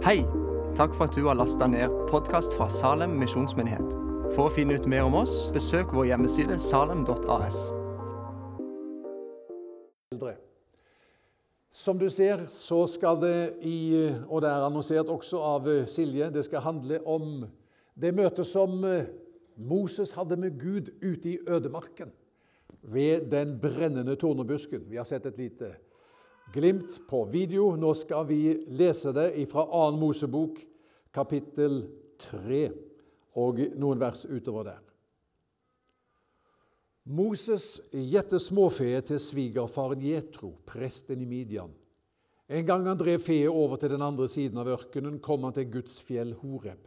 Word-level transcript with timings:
Hei! 0.00 0.22
Takk 0.76 0.94
for 0.96 1.10
at 1.10 1.12
du 1.12 1.26
har 1.26 1.36
lasta 1.36 1.66
ned 1.68 1.92
podkast 2.08 2.54
fra 2.56 2.70
Salem 2.72 3.18
misjonsmyndighet. 3.20 3.90
For 4.32 4.46
å 4.46 4.52
finne 4.54 4.78
ut 4.80 4.86
mer 4.88 5.04
om 5.04 5.18
oss, 5.18 5.50
besøk 5.52 5.90
vår 5.92 6.06
hjemmeside 6.08 6.56
salem.as. 6.64 7.58
Som 11.82 12.00
du 12.00 12.06
ser, 12.08 12.46
så 12.48 12.78
skal 12.88 13.20
det 13.20 13.34
i 13.60 13.76
Og 14.24 14.40
det 14.40 14.48
er 14.48 14.64
annonsert 14.70 15.12
også 15.12 15.42
av 15.50 15.68
Silje. 15.92 16.30
Det 16.32 16.46
skal 16.48 16.64
handle 16.64 17.02
om 17.04 17.44
det 17.92 18.14
møtet 18.16 18.48
som 18.48 18.80
Moses 19.60 20.16
hadde 20.16 20.40
med 20.40 20.56
Gud 20.56 20.88
ute 21.04 21.34
i 21.34 21.38
ødemarken 21.44 22.08
ved 22.88 23.28
den 23.36 23.58
brennende 23.60 24.16
tornebusken. 24.16 24.88
Vi 24.88 24.96
har 24.96 25.04
sett 25.04 25.28
et 25.28 25.36
lite 25.36 25.74
glimt 26.52 27.00
på 27.08 27.24
video. 27.24 27.76
Nå 27.76 27.94
skal 27.94 28.26
vi 28.26 28.40
lese 28.68 29.12
det 29.12 29.32
fra 29.50 29.64
2. 29.66 29.96
Mosebok, 29.98 30.60
kapittel 31.14 31.82
3, 32.20 32.62
og 33.40 33.60
noen 33.78 34.00
vers 34.00 34.24
utover 34.26 34.70
der. 34.72 34.80
Moses 37.10 37.80
gjette 37.90 38.38
småfe 38.38 38.92
til 39.08 39.18
svigerfaren 39.22 40.02
Jetro, 40.04 40.52
presten 40.68 41.22
i 41.22 41.26
Midian. 41.26 41.72
En 42.50 42.66
gang 42.66 42.84
han 42.86 42.98
drev 42.98 43.22
feet 43.22 43.50
over 43.50 43.78
til 43.78 43.94
den 43.94 44.02
andre 44.02 44.26
siden 44.28 44.58
av 44.60 44.68
ørkenen, 44.74 45.20
kom 45.22 45.46
han 45.46 45.54
til 45.56 45.70
Guds 45.70 46.00
fjell 46.02 46.34
Horeb. 46.42 46.82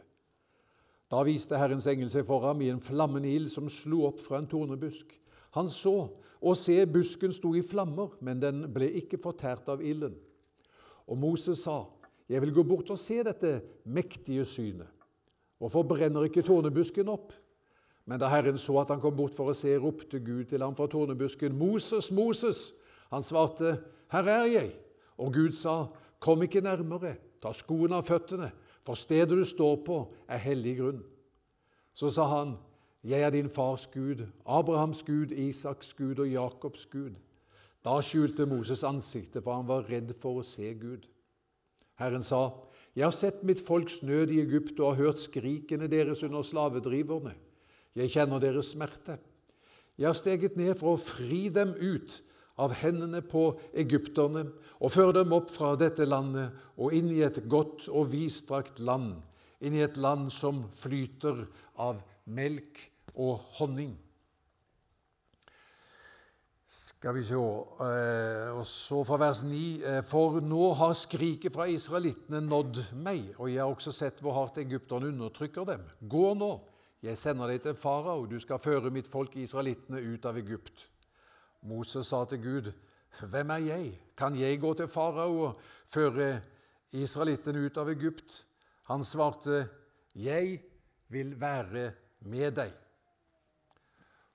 Da 1.12 1.22
viste 1.24 1.60
Herrens 1.60 1.88
engel 1.88 2.10
seg 2.12 2.26
for 2.28 2.44
ham 2.48 2.62
i 2.64 2.72
en 2.72 2.82
flammende 2.84 3.32
ild 3.32 3.52
som 3.52 3.70
slo 3.72 4.04
opp 4.10 4.22
fra 4.24 4.40
en 4.40 4.48
tornebusk. 4.50 5.12
Han 5.58 5.70
så, 5.70 6.10
og 6.44 6.58
se, 6.60 6.76
busken 6.86 7.32
sto 7.34 7.54
i 7.56 7.64
flammer, 7.64 8.18
men 8.20 8.42
den 8.42 8.66
ble 8.74 8.90
ikke 9.00 9.22
fortært 9.22 9.70
av 9.72 9.82
ilden. 9.82 10.16
Og 11.08 11.18
Moses 11.18 11.64
sa, 11.64 11.86
'Jeg 12.30 12.42
vil 12.42 12.54
gå 12.54 12.64
bort 12.64 12.90
og 12.90 13.00
se 13.00 13.24
dette 13.24 13.62
mektige 13.86 14.46
synet.' 14.46 14.88
'Hvorfor 15.60 15.84
brenner 15.84 16.24
ikke 16.24 16.42
tornebusken 16.42 17.10
opp?' 17.10 17.34
Men 18.06 18.20
da 18.20 18.28
Herren 18.28 18.58
så 18.58 18.82
at 18.82 18.90
han 18.90 19.00
kom 19.00 19.16
bort 19.16 19.36
for 19.36 19.50
å 19.50 19.56
se, 19.56 19.78
ropte 19.78 20.20
Gud 20.20 20.46
til 20.46 20.62
ham 20.62 20.76
fra 20.76 20.88
tornebusken, 20.88 21.56
'Moses, 21.56 22.12
Moses!' 22.12 22.74
Han 23.12 23.22
svarte, 23.22 23.80
'Her 24.12 24.24
er 24.28 24.46
jeg.' 24.46 24.76
Og 25.18 25.34
Gud 25.34 25.52
sa, 25.52 25.88
'Kom 26.20 26.42
ikke 26.42 26.62
nærmere, 26.62 27.16
ta 27.42 27.54
skoene 27.54 27.96
av 27.96 28.04
føttene, 28.04 28.52
for 28.84 28.94
stedet 28.94 29.30
du 29.30 29.44
står 29.44 29.84
på, 29.86 30.14
er 30.28 30.38
hellig 30.38 30.78
grunn.' 30.78 31.04
Så 31.94 32.10
sa 32.10 32.26
han, 32.26 32.58
'Jeg 33.04 33.22
er 33.22 33.30
din 33.30 33.50
fars 33.50 33.88
Gud, 33.88 34.28
Abrahams 34.46 35.04
Gud, 35.04 35.32
Isaks 35.32 35.94
Gud 35.94 36.20
og 36.20 36.28
Jakobs 36.28 36.86
Gud.' 36.86 37.20
Da 37.84 38.02
skjulte 38.02 38.46
Moses 38.46 38.84
ansiktet, 38.84 39.44
for 39.44 39.56
han 39.56 39.68
var 39.68 39.90
redd 39.90 40.14
for 40.22 40.40
å 40.40 40.46
se 40.48 40.74
Gud. 40.74 41.04
Herren 42.00 42.24
sa, 42.24 42.52
'Jeg 42.96 43.04
har 43.04 43.12
sett 43.12 43.44
mitt 43.44 43.60
folks 43.60 44.04
nød 44.04 44.32
i 44.32 44.40
Egypt 44.40 44.80
og 44.80 44.96
har 44.96 45.04
hørt 45.04 45.20
skrikene 45.20 45.88
deres 45.88 46.24
under 46.24 46.42
slavedriverne.' 46.42 47.36
'Jeg 47.96 48.10
kjenner 48.10 48.40
deres 48.40 48.72
smerte.' 48.72 49.20
'Jeg 49.98 50.08
har 50.08 50.14
steget 50.14 50.58
ned 50.58 50.76
for 50.76 50.96
å 50.96 51.02
fri 51.02 51.50
dem 51.50 51.76
ut 51.76 52.22
av 52.58 52.72
hendene 52.72 53.22
på 53.22 53.60
egypterne' 53.76 54.52
'og 54.80 54.92
føre 54.92 55.14
dem 55.20 55.34
opp 55.34 55.52
fra 55.52 55.76
dette 55.76 56.06
landet 56.06 56.52
og 56.78 56.94
inn 56.94 57.12
i 57.12 57.22
et 57.22 57.50
godt 57.50 57.90
og 57.90 58.12
vidstrakt 58.12 58.80
land' 58.80 59.22
'inn 59.62 59.74
i 59.74 59.84
et 59.84 59.98
land 59.98 60.32
som 60.32 60.70
flyter 60.72 61.48
av 61.76 62.02
melk 62.26 62.93
og 63.16 63.40
honning'. 63.60 63.98
Skal 67.04 67.16
vi 67.16 67.24
se 67.24 67.36
Og 67.36 68.66
så 68.66 69.04
fra 69.04 69.18
vers 69.18 69.44
9.: 69.44 70.02
For 70.08 70.40
nå 70.40 70.74
har 70.74 70.94
skriket 70.94 71.54
fra 71.54 71.66
israelittene 71.68 72.42
nådd 72.42 72.80
meg, 72.96 73.34
og 73.38 73.50
jeg 73.52 73.60
har 73.60 73.68
også 73.68 73.92
sett 73.92 74.22
hvor 74.22 74.34
hardt 74.34 74.58
egypterne 74.58 75.08
undertrykker 75.12 75.66
dem. 75.66 75.84
Gå 76.10 76.34
nå, 76.34 76.62
jeg 77.04 77.18
sender 77.18 77.52
deg 77.52 77.62
til 77.62 77.76
farao, 77.76 78.26
du 78.26 78.40
skal 78.40 78.62
føre 78.64 78.90
mitt 78.90 79.08
folk 79.12 79.36
israelittene 79.36 80.00
ut 80.00 80.26
av 80.26 80.38
Egypt. 80.40 80.88
Moses 81.62 82.08
sa 82.08 82.24
til 82.26 82.42
Gud, 82.42 82.72
Hvem 83.20 83.50
er 83.50 83.58
jeg? 83.68 83.90
Kan 84.18 84.36
jeg 84.36 84.62
gå 84.62 84.74
til 84.74 84.88
farao 84.88 85.42
og 85.50 85.60
føre 85.88 86.42
israelittene 86.92 87.66
ut 87.68 87.78
av 87.78 87.92
Egypt? 87.92 88.46
Han 88.90 89.04
svarte, 89.04 89.68
Jeg 90.16 90.62
vil 91.10 91.36
være 91.42 91.92
med 92.22 92.56
deg. 92.56 92.83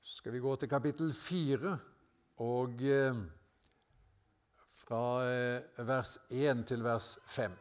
Skal 0.08 0.32
vi 0.32 0.38
gå 0.38 0.56
til 0.56 0.68
kapittel 0.68 1.12
4, 1.14 1.78
og 2.36 2.82
eh, 2.82 3.16
fra 4.80 5.00
eh, 5.28 5.86
vers 5.86 6.14
1 6.30 6.64
til 6.66 6.84
vers 6.84 7.18
5. 7.26 7.52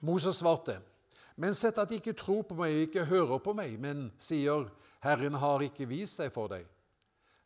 Moses 0.00 0.36
svarte, 0.36 0.80
men 1.36 1.54
sett 1.54 1.78
at 1.78 1.88
de 1.88 2.00
ikke 2.02 2.16
tror 2.18 2.42
på 2.42 2.58
meg, 2.58 2.74
ikke 2.88 3.06
hører 3.06 3.38
på 3.38 3.54
meg, 3.54 3.78
men 3.78 4.08
sier, 4.18 4.66
Herren 5.06 5.38
har 5.38 5.62
ikke 5.62 5.86
vist 5.86 6.18
seg 6.18 6.34
for 6.34 6.50
deg. 6.50 6.66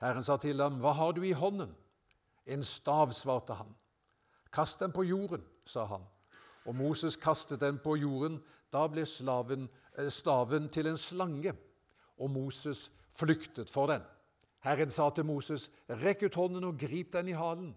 Herren 0.01 0.25
sa 0.25 0.41
til 0.41 0.65
ham, 0.65 0.81
Hva 0.81 0.97
har 0.97 1.13
du 1.13 1.23
i 1.29 1.37
hånden? 1.37 1.77
En 2.47 2.65
stav, 2.65 3.13
svarte 3.13 3.61
han. 3.61 3.77
Kast 4.53 4.81
den 4.81 4.97
på 4.97 5.05
jorden, 5.05 5.45
sa 5.69 5.85
han. 5.93 6.09
Og 6.65 6.75
Moses 6.75 7.21
kastet 7.21 7.61
den 7.61 7.85
på 7.85 8.01
jorden. 8.01 8.41
Da 8.73 8.89
ble 8.89 9.05
slaven, 9.05 9.69
staven 10.09 10.73
til 10.73 10.89
en 10.89 10.97
slange, 10.97 11.53
og 12.17 12.31
Moses 12.31 12.89
flyktet 13.19 13.71
for 13.73 13.91
den. 13.91 14.05
Herren 14.65 14.91
sa 14.91 15.09
til 15.15 15.27
Moses, 15.29 15.69
Rekk 15.89 16.27
ut 16.29 16.39
hånden 16.39 16.67
og 16.69 16.79
grip 16.81 17.13
den 17.15 17.31
i 17.33 17.37
halen. 17.39 17.73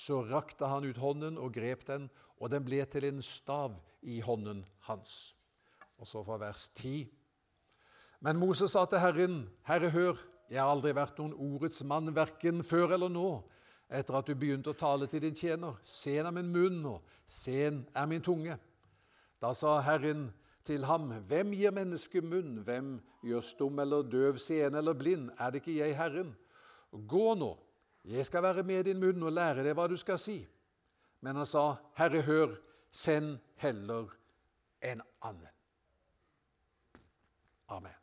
Så 0.00 0.22
rakte 0.24 0.68
han 0.70 0.86
ut 0.86 0.96
hånden 0.96 1.36
og 1.38 1.52
grep 1.52 1.84
den, 1.88 2.08
og 2.40 2.50
den 2.50 2.64
ble 2.64 2.80
til 2.88 3.04
en 3.04 3.20
stav 3.22 3.74
i 4.00 4.20
hånden 4.24 4.64
hans. 4.88 5.34
Og 6.00 6.08
så 6.08 6.22
fra 6.24 6.38
vers 6.40 6.70
10. 6.78 7.04
Men 8.24 8.40
Moses 8.40 8.72
sa 8.72 8.86
til 8.88 9.02
Herren, 9.02 9.42
Herre, 9.68 9.90
hør, 9.92 10.16
jeg 10.50 10.60
har 10.62 10.72
aldri 10.72 10.94
vært 10.96 11.20
noen 11.20 11.36
ordets 11.36 11.82
mann, 11.84 12.14
verken 12.16 12.64
før 12.66 12.96
eller 12.96 13.12
nå, 13.12 13.28
etter 13.90 14.16
at 14.16 14.26
du 14.26 14.34
begynte 14.38 14.72
å 14.72 14.78
tale 14.78 15.06
til 15.10 15.22
din 15.24 15.36
tjener. 15.36 15.76
Sen 15.84 16.26
er 16.26 16.34
min 16.34 16.50
munn, 16.52 16.80
og 16.86 17.04
sen 17.28 17.84
er 17.96 18.08
min 18.10 18.24
tunge. 18.24 18.56
Da 19.40 19.52
sa 19.56 19.78
Herren 19.84 20.30
til 20.64 20.84
ham, 20.84 21.10
Hvem 21.28 21.52
gir 21.56 21.70
mennesket 21.70 22.24
munn? 22.24 22.60
Hvem 22.64 23.00
gjør 23.22 23.40
stum 23.40 23.78
eller 23.78 24.02
døv, 24.02 24.38
seende 24.38 24.78
eller 24.78 24.94
blind? 24.94 25.30
Er 25.38 25.50
det 25.50 25.62
ikke 25.62 25.78
jeg, 25.78 25.96
Herren? 25.96 26.36
Gå 26.90 27.34
nå, 27.34 27.58
jeg 28.04 28.26
skal 28.26 28.42
være 28.42 28.62
med 28.62 28.84
din 28.84 29.00
munn 29.00 29.22
og 29.22 29.32
lære 29.32 29.64
deg 29.64 29.76
hva 29.78 29.86
du 29.88 29.96
skal 30.00 30.18
si. 30.18 30.40
Men 31.20 31.36
han 31.36 31.46
sa, 31.46 31.74
Herre, 31.98 32.22
hør, 32.24 32.56
send 32.90 33.38
heller 33.60 34.08
en 34.82 35.02
annen. 35.22 35.56
Amen. 37.70 37.96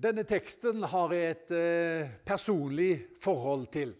Denne 0.00 0.24
teksten 0.24 0.84
har 0.88 1.12
jeg 1.12 1.30
et 1.30 1.50
eh, 1.56 2.10
personlig 2.24 3.06
forhold 3.20 3.66
til. 3.72 3.94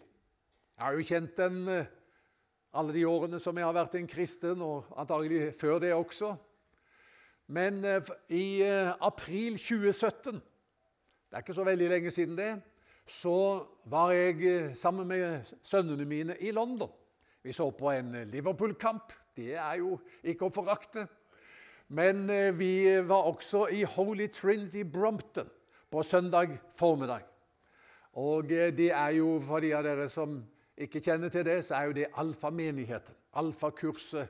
Jeg 0.77 0.85
har 0.85 0.97
jo 0.97 1.05
kjent 1.05 1.37
den 1.37 1.59
eh, 1.69 1.89
alle 2.73 2.93
de 2.95 3.03
årene 3.07 3.39
som 3.39 3.57
jeg 3.57 3.67
har 3.67 3.75
vært 3.75 3.97
en 3.99 4.07
kristen, 4.07 4.61
og 4.63 4.87
antagelig 4.99 5.51
før 5.59 5.79
det 5.83 5.93
også. 5.93 6.35
Men 7.51 7.83
eh, 7.85 8.11
i 8.31 8.61
eh, 8.63 8.91
april 9.03 9.57
2017, 9.59 10.39
det 10.39 11.35
er 11.35 11.43
ikke 11.43 11.55
så 11.55 11.65
veldig 11.67 11.89
lenge 11.91 12.11
siden 12.11 12.37
det, 12.37 12.51
så 13.07 13.63
var 13.91 14.13
jeg 14.15 14.43
eh, 14.47 14.75
sammen 14.75 15.07
med 15.07 15.51
sønnene 15.63 16.05
mine 16.07 16.37
i 16.39 16.51
London. 16.55 16.91
Vi 17.43 17.53
så 17.53 17.69
på 17.75 17.91
en 17.91 18.15
Liverpool-kamp. 18.29 19.11
Det 19.35 19.55
er 19.55 19.81
jo 19.81 19.97
ikke 20.23 20.47
å 20.47 20.53
forakte. 20.53 21.07
Men 21.91 22.29
vi 22.55 22.85
var 23.03 23.25
også 23.27 23.65
i 23.73 23.81
Holy 23.83 24.29
Trinity 24.31 24.83
Brompton 24.87 25.49
på 25.91 26.03
søndag 26.07 26.53
formiddag. 26.77 27.25
Og 28.13 28.47
det 28.47 28.91
er 28.91 29.17
jo 29.17 29.39
for 29.43 29.59
de 29.63 29.73
av 29.75 29.83
dere 29.83 30.07
som 30.11 30.37
ikke 30.81 31.01
kjenner 31.03 31.29
til 31.29 31.45
det, 31.45 31.59
så 31.65 31.77
er 31.77 31.89
jo 31.89 31.95
det 31.97 32.11
alfamenigheten. 32.21 33.15
Alfakurset 33.39 34.29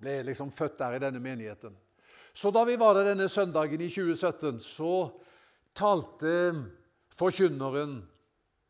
ble 0.00 0.20
liksom 0.28 0.52
født 0.52 0.78
der 0.78 0.96
i 0.96 1.02
denne 1.02 1.20
menigheten. 1.22 1.76
Så 2.36 2.50
da 2.52 2.64
vi 2.68 2.76
var 2.78 2.94
der 2.94 3.10
denne 3.10 3.28
søndagen 3.32 3.80
i 3.80 3.88
2017, 3.88 4.60
så 4.60 5.08
talte 5.74 6.32
forkynneren 7.16 7.98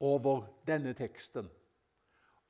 over 0.00 0.46
denne 0.66 0.92
teksten 0.94 1.48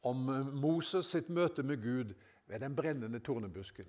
om 0.07 0.29
Moses 0.61 1.09
sitt 1.11 1.29
møte 1.33 1.65
med 1.67 1.83
Gud 1.83 2.13
ved 2.47 2.61
den 2.61 2.77
brennende 2.77 3.19
tornebusken. 3.25 3.89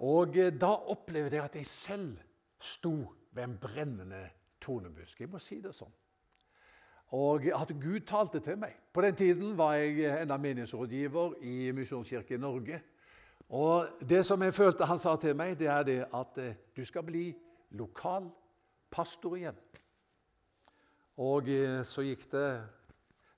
Og 0.00 0.34
da 0.34 0.70
opplevde 0.72 1.36
jeg 1.36 1.44
at 1.44 1.56
jeg 1.56 1.66
selv 1.66 2.16
sto 2.60 2.94
ved 3.30 3.44
en 3.44 3.58
brennende 3.60 4.22
tornebusk. 4.60 5.20
Jeg 5.20 5.30
må 5.30 5.38
si 5.38 5.60
det 5.60 5.74
sånn 5.76 5.92
og 7.10 7.46
at 7.50 7.72
Gud 7.82 8.00
talte 8.06 8.40
til 8.40 8.58
meg. 8.58 8.76
På 8.92 9.02
den 9.02 9.16
tiden 9.16 9.56
var 9.58 9.74
jeg 9.74 10.22
enda 10.22 10.36
menighetsrådgiver 10.38 11.32
i 11.42 11.72
Misjonskirken 11.72 12.40
Norge. 12.40 12.80
Og 13.48 13.86
Det 14.08 14.26
som 14.26 14.42
jeg 14.42 14.54
følte 14.54 14.86
han 14.86 14.98
sa 14.98 15.16
til 15.16 15.34
meg, 15.36 15.58
det 15.58 15.66
er 15.66 15.82
det 15.82 16.04
at 16.14 16.38
eh, 16.38 16.54
du 16.76 16.84
skal 16.84 17.02
bli 17.02 17.32
lokal 17.70 18.30
pastor 18.90 19.34
igjen. 19.36 19.56
Og 21.18 21.48
eh, 21.50 21.82
så 21.84 22.04
gikk 22.06 22.28
det 22.30 22.46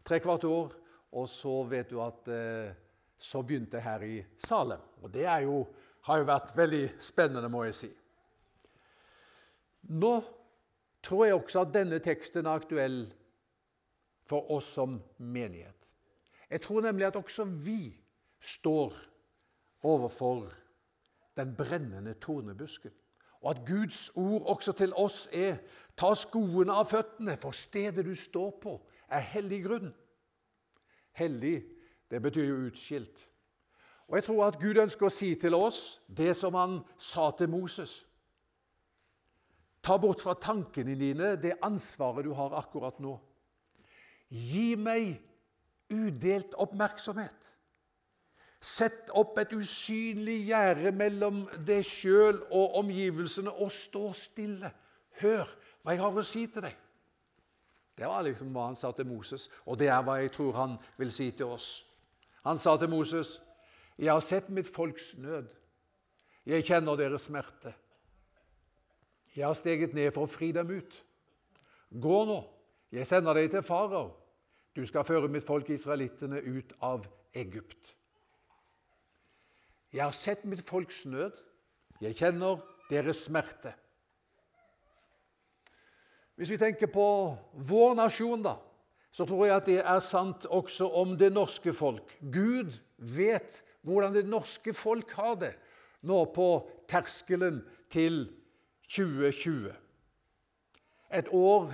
tre 0.04 0.20
kvart 0.20 0.44
år, 0.44 0.74
og 1.12 1.28
så 1.28 1.62
vet 1.64 1.90
du 1.90 2.00
at 2.04 2.28
eh, 2.28 2.76
så 3.18 3.42
begynte 3.42 3.78
jeg 3.78 3.86
her 3.86 4.04
i 4.04 4.20
Salem. 4.44 4.80
Og 5.00 5.14
det 5.14 5.24
jo, 5.44 5.64
har 6.02 6.18
jo 6.18 6.28
vært 6.28 6.56
veldig 6.56 6.84
spennende, 7.00 7.48
må 7.48 7.64
jeg 7.64 7.74
si. 7.78 7.90
Nå 9.88 10.12
tror 11.02 11.24
jeg 11.24 11.34
også 11.34 11.64
at 11.64 11.74
denne 11.74 11.98
teksten 12.04 12.46
er 12.46 12.60
aktuell 12.60 13.00
for 14.24 14.50
oss 14.50 14.72
som 14.74 15.00
menighet. 15.18 15.94
Jeg 16.50 16.60
tror 16.60 16.80
nemlig 16.80 17.06
at 17.06 17.16
også 17.16 17.44
vi 17.44 17.94
står 18.40 18.94
overfor 19.82 20.52
den 21.36 21.56
brennende 21.56 22.14
tornebusken. 22.14 22.90
Og 23.40 23.50
at 23.50 23.62
Guds 23.66 24.10
ord 24.14 24.42
også 24.46 24.72
til 24.72 24.94
oss 24.94 25.28
er 25.32 25.56
ta 25.98 26.12
skoene 26.14 26.72
av 26.72 26.86
føttene, 26.86 27.36
for 27.36 27.50
stedet 27.50 28.04
du 28.06 28.14
står 28.14 28.50
på, 28.62 28.76
er 29.10 29.24
hellig 29.32 29.64
grunn. 29.64 29.90
Hellig, 31.18 31.64
det 32.10 32.22
betyr 32.22 32.44
jo 32.44 32.62
utskilt. 32.68 33.28
Og 34.08 34.16
Jeg 34.16 34.24
tror 34.24 34.46
at 34.46 34.60
Gud 34.60 34.76
ønsker 34.76 35.08
å 35.08 35.12
si 35.12 35.34
til 35.40 35.54
oss 35.56 36.00
det 36.06 36.34
som 36.36 36.54
han 36.54 36.80
sa 36.98 37.30
til 37.36 37.48
Moses. 37.48 38.02
Ta 39.82 39.96
bort 39.98 40.20
fra 40.22 40.34
tankene 40.38 40.94
dine 40.94 41.34
det 41.40 41.56
ansvaret 41.64 42.24
du 42.24 42.34
har 42.36 42.54
akkurat 42.54 43.00
nå. 43.02 43.16
Gi 44.32 44.74
meg 44.80 45.18
udelt 45.92 46.54
oppmerksomhet. 46.56 47.50
Sett 48.62 49.10
opp 49.18 49.36
et 49.42 49.52
usynlig 49.52 50.38
gjerde 50.46 50.92
mellom 50.94 51.42
deg 51.66 51.82
sjøl 51.84 52.38
og 52.54 52.78
omgivelsene, 52.78 53.50
og 53.50 53.72
stå 53.74 54.12
stille. 54.16 54.70
Hør 55.20 55.50
hva 55.82 55.96
jeg 55.96 56.00
har 56.00 56.18
å 56.18 56.24
si 56.24 56.46
til 56.46 56.64
deg. 56.64 56.76
Det 57.98 58.08
var 58.08 58.24
liksom 58.24 58.54
hva 58.54 58.70
han 58.70 58.78
sa 58.78 58.92
til 58.96 59.10
Moses, 59.10 59.48
og 59.66 59.76
det 59.82 59.90
er 59.92 60.04
hva 60.06 60.20
jeg 60.22 60.32
tror 60.32 60.54
han 60.56 60.78
vil 60.96 61.12
si 61.12 61.28
til 61.36 61.50
oss. 61.52 61.82
Han 62.46 62.58
sa 62.58 62.76
til 62.76 62.88
Moses, 62.88 63.40
'Jeg 63.98 64.12
har 64.12 64.20
sett 64.20 64.48
mitt 64.48 64.68
folks 64.68 65.14
nød. 65.16 65.48
Jeg 66.46 66.64
kjenner 66.64 66.96
deres 66.96 67.22
smerte.' 67.22 67.74
'Jeg 69.36 69.46
har 69.46 69.54
steget 69.54 69.94
ned 69.94 70.10
for 70.12 70.22
å 70.22 70.30
fri 70.30 70.52
dem 70.52 70.70
ut.' 70.70 71.04
'Gå 71.90 72.24
nå, 72.24 72.44
jeg 72.92 73.06
sender 73.06 73.34
deg 73.34 73.50
til 73.50 73.62
farao.' 73.62 74.21
'Du 74.74 74.86
skal 74.86 75.04
føre 75.04 75.28
mitt 75.28 75.46
folk 75.46 75.70
israelittene 75.70 76.40
ut 76.40 76.72
av 76.80 77.06
Egypt.' 77.34 77.96
Jeg 79.92 80.04
har 80.04 80.14
sett 80.16 80.44
mitt 80.44 80.62
folks 80.64 81.04
nød. 81.04 81.36
Jeg 82.00 82.16
kjenner 82.16 82.62
deres 82.90 83.16
smerte. 83.26 83.74
Hvis 86.36 86.50
vi 86.50 86.56
tenker 86.56 86.88
på 86.88 87.36
vår 87.52 87.94
nasjon, 87.94 88.40
da, 88.42 88.56
så 89.12 89.26
tror 89.28 89.44
jeg 89.46 89.56
at 89.56 89.68
det 89.68 89.78
er 89.84 90.00
sant 90.00 90.46
også 90.48 90.88
om 90.96 91.12
det 91.20 91.28
norske 91.32 91.74
folk. 91.76 92.16
Gud 92.32 92.72
vet 92.96 93.60
hvordan 93.84 94.14
det 94.16 94.24
norske 94.26 94.72
folk 94.74 95.12
har 95.12 95.36
det 95.44 95.52
nå 96.08 96.24
på 96.34 96.48
terskelen 96.88 97.60
til 97.92 98.24
2020. 98.88 99.68
Et 101.12 101.28
år 101.28 101.72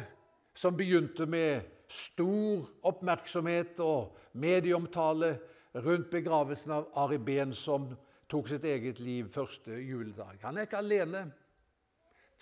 som 0.58 0.76
begynte 0.76 1.26
med 1.30 1.77
stor 1.88 2.68
oppmerksomhet 2.86 3.80
og 3.80 4.16
medieomtale 4.38 5.38
rundt 5.74 6.10
begravelsen 6.12 6.72
av 6.76 6.88
Ari 7.04 7.18
Behn, 7.18 7.54
som 7.54 7.88
tok 8.28 8.48
sitt 8.50 8.64
eget 8.68 9.00
liv 9.00 9.28
første 9.32 9.70
juledag. 9.72 10.38
Han 10.42 10.56
er 10.56 10.68
ikke 10.68 10.82
alene. 10.82 11.32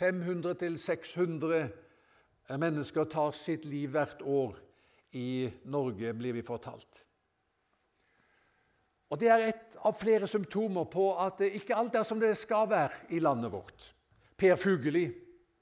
500-600 0.00 1.68
mennesker 2.58 3.04
tar 3.10 3.30
sitt 3.34 3.64
liv 3.64 3.90
hvert 3.94 4.22
år 4.22 4.58
i 5.16 5.50
Norge, 5.64 6.12
blir 6.14 6.32
vi 6.36 6.42
fortalt. 6.44 7.06
Og 9.10 9.20
Det 9.20 9.28
er 9.30 9.48
et 9.48 9.76
av 9.86 9.94
flere 9.94 10.26
symptomer 10.28 10.84
på 10.90 11.12
at 11.22 11.38
det 11.38 11.52
ikke 11.60 11.76
alt 11.78 11.94
er 11.94 12.02
som 12.02 12.20
det 12.20 12.34
skal 12.36 12.66
være 12.68 13.14
i 13.14 13.20
landet 13.22 13.52
vårt. 13.52 13.94
Per 14.36 14.56
Fugelli, 14.58 15.06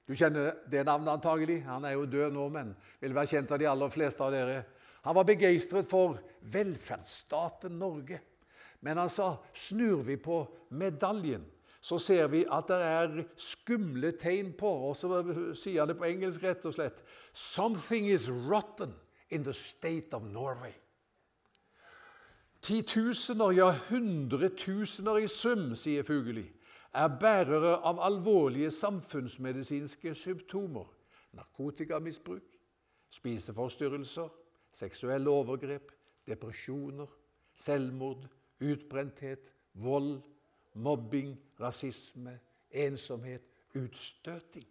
du 0.07 0.13
kjenner 0.17 0.53
det 0.69 0.85
navnet 0.85 1.15
antagelig. 1.15 1.63
Han 1.65 1.85
er 1.89 1.97
jo 1.97 2.05
død 2.07 2.35
nå, 2.35 2.49
men 2.53 2.75
vil 3.01 3.17
være 3.17 3.33
kjent 3.37 3.55
av 3.55 3.61
de 3.61 3.69
aller 3.71 3.93
fleste 3.93 4.25
av 4.25 4.35
dere. 4.35 4.61
Han 5.05 5.17
var 5.17 5.27
begeistret 5.29 5.89
for 5.89 6.19
velferdsstaten 6.53 7.79
Norge. 7.81 8.21
Men 8.85 9.01
han 9.01 9.09
sa 9.09 9.35
snur 9.57 10.03
vi 10.05 10.19
på 10.21 10.43
medaljen, 10.77 11.45
så 11.81 11.99
ser 12.01 12.29
vi 12.33 12.43
at 12.49 12.69
det 12.69 12.81
er 12.85 13.19
skumle 13.41 14.15
tegn 14.17 14.55
på 14.57 14.71
Og 14.89 14.95
så 14.97 15.21
sier 15.57 15.83
han 15.83 15.91
det 15.91 15.99
på 16.01 16.09
engelsk 16.09 16.45
rett 16.45 16.65
og 16.69 16.77
slett. 16.77 17.03
Something 17.33 18.09
is 18.09 18.29
rotten 18.29 18.95
in 19.31 19.45
the 19.45 19.53
state 19.53 20.17
of 20.17 20.25
Norway. 20.25 20.73
Titusener, 22.65 23.53
ja 23.53 23.71
hundretusener 23.91 25.21
i 25.21 25.29
sum, 25.29 25.75
sier 25.77 26.05
Fugelli, 26.05 26.47
er 26.95 27.09
bærere 27.21 27.77
av 27.83 27.99
alvorlige 28.03 28.71
samfunnsmedisinske 28.71 30.15
symptomer. 30.15 30.87
Narkotikamisbruk, 31.35 32.47
spiseforstyrrelser, 33.11 34.29
seksuelle 34.73 35.31
overgrep, 35.31 35.93
depresjoner, 36.27 37.07
selvmord, 37.55 38.29
utbrenthet, 38.61 39.51
vold, 39.75 40.23
mobbing, 40.75 41.35
rasisme, 41.61 42.39
ensomhet, 42.71 43.43
utstøting. 43.75 44.67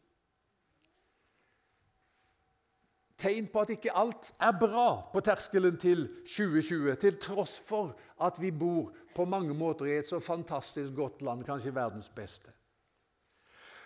Tegn 3.23 3.47
på 3.47 3.63
at 3.63 3.71
ikke 3.71 3.93
alt 3.95 4.33
er 4.43 4.55
bra 4.59 4.87
på 5.13 5.21
terskelen 5.23 5.77
til 5.79 6.07
2020, 6.27 6.95
til 6.99 7.19
tross 7.23 7.55
for 7.63 7.93
at 8.21 8.39
vi 8.41 8.51
bor 8.51 8.91
på 9.15 9.25
mange 9.25 9.55
måter 9.55 9.87
i 9.87 9.97
et 10.01 10.09
så 10.09 10.19
fantastisk 10.19 10.95
godt 10.97 11.21
land, 11.23 11.45
kanskje 11.47 11.75
verdens 11.75 12.09
beste. 12.11 12.51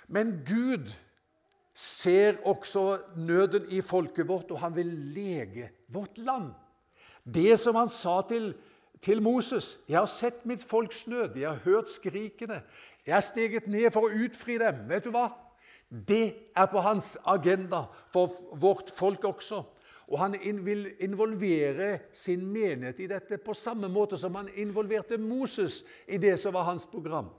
Men 0.07 0.39
Gud 0.47 0.89
ser 1.77 2.39
også 2.47 2.97
nøden 3.17 3.67
i 3.69 3.81
folket 3.81 4.27
vårt, 4.27 4.51
og 4.51 4.59
han 4.59 4.75
vil 4.75 4.89
lege 5.13 5.69
vårt 5.93 6.17
land. 6.17 6.49
Det 7.21 7.59
som 7.59 7.75
han 7.75 7.89
sa 7.89 8.21
til 8.29 8.55
til 9.01 9.21
Moses. 9.21 9.79
'Jeg 9.87 9.99
har 9.99 10.05
sett 10.05 10.45
mitt 10.45 10.63
folks 10.63 11.07
nød, 11.07 11.35
jeg 11.35 11.49
har 11.49 11.59
hørt 11.63 11.89
skrikene.' 11.89 12.61
'Jeg 13.05 13.15
er 13.15 13.19
steget 13.19 13.67
ned 13.67 13.91
for 13.91 14.01
å 14.01 14.25
utfri 14.25 14.57
dem.' 14.57 14.89
Vet 14.89 15.03
du 15.03 15.11
hva? 15.11 15.29
Det 15.89 16.51
er 16.55 16.67
på 16.67 16.81
hans 16.83 17.15
agenda 17.25 17.85
for 18.11 18.31
vårt 18.59 18.89
folk 18.91 19.23
også. 19.23 19.63
Og 20.07 20.19
han 20.19 20.35
vil 20.65 20.87
involvere 21.03 21.99
sin 22.13 22.45
menighet 22.45 22.99
i 22.99 23.09
dette 23.11 23.39
på 23.43 23.53
samme 23.53 23.89
måte 23.91 24.17
som 24.19 24.35
han 24.35 24.49
involverte 24.55 25.17
Moses 25.19 25.83
i 26.07 26.17
det 26.17 26.37
som 26.39 26.53
var 26.55 26.63
hans 26.63 26.85
program. 26.85 27.29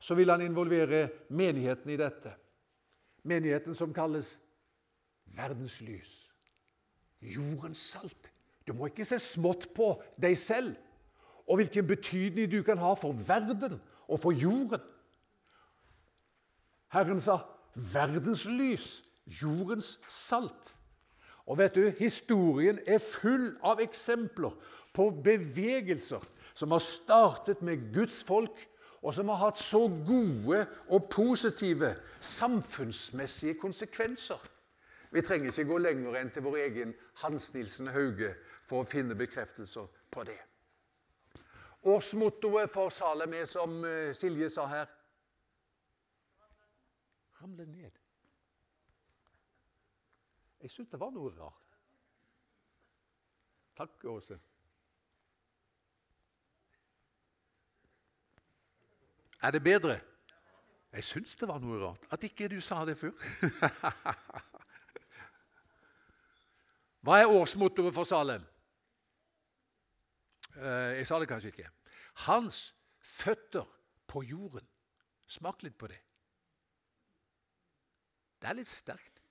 Så 0.00 0.14
vil 0.14 0.30
han 0.30 0.40
involvere 0.44 1.08
menigheten 1.28 1.90
i 1.90 1.96
dette. 1.96 2.34
Menigheten 3.22 3.74
som 3.74 3.94
kalles 3.94 4.38
verdens 5.36 5.80
lys. 5.80 6.12
Jordens 7.20 7.78
salt. 7.78 8.30
Du 8.66 8.72
må 8.72 8.88
ikke 8.88 9.04
se 9.08 9.18
smått 9.20 9.70
på 9.76 9.94
deg 10.20 10.36
selv 10.40 10.74
og 11.44 11.60
hvilken 11.60 11.86
betydning 11.86 12.48
du 12.52 12.62
kan 12.64 12.80
ha 12.80 12.94
for 12.96 13.16
verden 13.28 13.80
og 14.08 14.20
for 14.20 14.32
jorden. 14.32 14.80
Herren 16.92 17.20
sa 17.20 17.40
'verdens 17.74 18.46
lys, 18.46 19.02
jordens 19.26 19.98
salt'. 20.08 20.74
Og 21.46 21.58
vet 21.58 21.74
du, 21.74 21.88
Historien 21.98 22.78
er 22.86 22.98
full 22.98 23.56
av 23.62 23.80
eksempler 23.80 24.54
på 24.94 25.10
bevegelser 25.24 26.22
som 26.54 26.70
har 26.70 26.78
startet 26.78 27.62
med 27.62 27.92
Guds 27.94 28.24
folk, 28.24 28.68
og 29.02 29.14
som 29.14 29.28
har 29.28 29.36
hatt 29.36 29.58
så 29.60 29.82
gode 30.06 30.66
og 30.88 31.08
positive 31.10 31.94
samfunnsmessige 32.20 33.58
konsekvenser. 33.60 34.40
Vi 35.10 35.22
trenger 35.22 35.52
ikke 35.52 35.68
gå 35.68 35.78
lenger 35.78 36.16
enn 36.18 36.30
til 36.32 36.42
vår 36.42 36.56
egen 36.62 36.94
Hans 37.20 37.52
Nilsen 37.54 37.90
Hauge 37.92 38.32
for 38.64 38.80
å 38.80 38.88
finne 38.88 39.14
bekreftelser 39.14 39.86
på 40.10 40.24
det. 40.24 40.40
Årsmottoet 41.84 42.72
for 42.72 42.88
Salem 42.88 43.36
er, 43.36 43.44
som 43.44 43.84
eh, 43.84 44.14
Silje 44.16 44.48
sa 44.50 44.64
her 44.66 44.88
Ramle 47.44 47.66
ned. 47.66 47.90
Jeg 50.60 50.70
syntes 50.70 50.90
det 50.90 51.00
var 51.00 51.10
noe 51.12 51.30
rart. 51.36 51.76
Takk, 53.76 54.04
Åse. 54.08 54.38
Er 59.42 59.50
det 59.52 59.62
bedre? 59.62 60.00
Jeg 60.92 61.04
syns 61.04 61.36
det 61.36 61.48
var 61.50 61.58
noe 61.60 61.80
rart 61.82 62.06
at 62.16 62.24
ikke 62.24 62.48
du 62.48 62.60
sa 62.64 62.84
det 62.88 62.96
før. 62.96 63.12
Hva 67.04 67.20
er 67.20 67.28
årsmottoet 67.28 67.92
for 67.92 68.04
Salem? 68.08 68.40
Eh, 70.56 70.96
jeg 70.96 71.06
sa 71.12 71.20
det 71.20 71.28
kanskje 71.28 71.52
ikke. 71.52 71.68
Hans 72.24 72.72
føtter 73.04 73.68
på 74.08 74.24
jorden. 74.24 74.64
Smak 75.28 75.60
litt 75.66 75.76
på 75.76 75.92
det. 75.92 76.00
Det 78.44 78.50
er 78.50 78.58
litt 78.58 78.68
sterkt. 78.68 79.22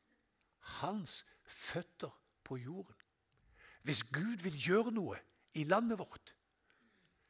Hans 0.82 1.20
føtter 1.46 2.10
på 2.42 2.58
jorden. 2.58 2.98
Hvis 3.86 4.02
Gud 4.10 4.42
vil 4.42 4.56
gjøre 4.58 4.94
noe 4.96 5.20
i 5.54 5.68
landet 5.70 6.00
vårt, 6.00 6.32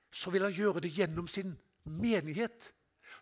så 0.08 0.32
vil 0.32 0.46
han 0.48 0.56
gjøre 0.56 0.86
det 0.86 0.94
gjennom 0.96 1.28
sin 1.28 1.52
menighet. 1.84 2.70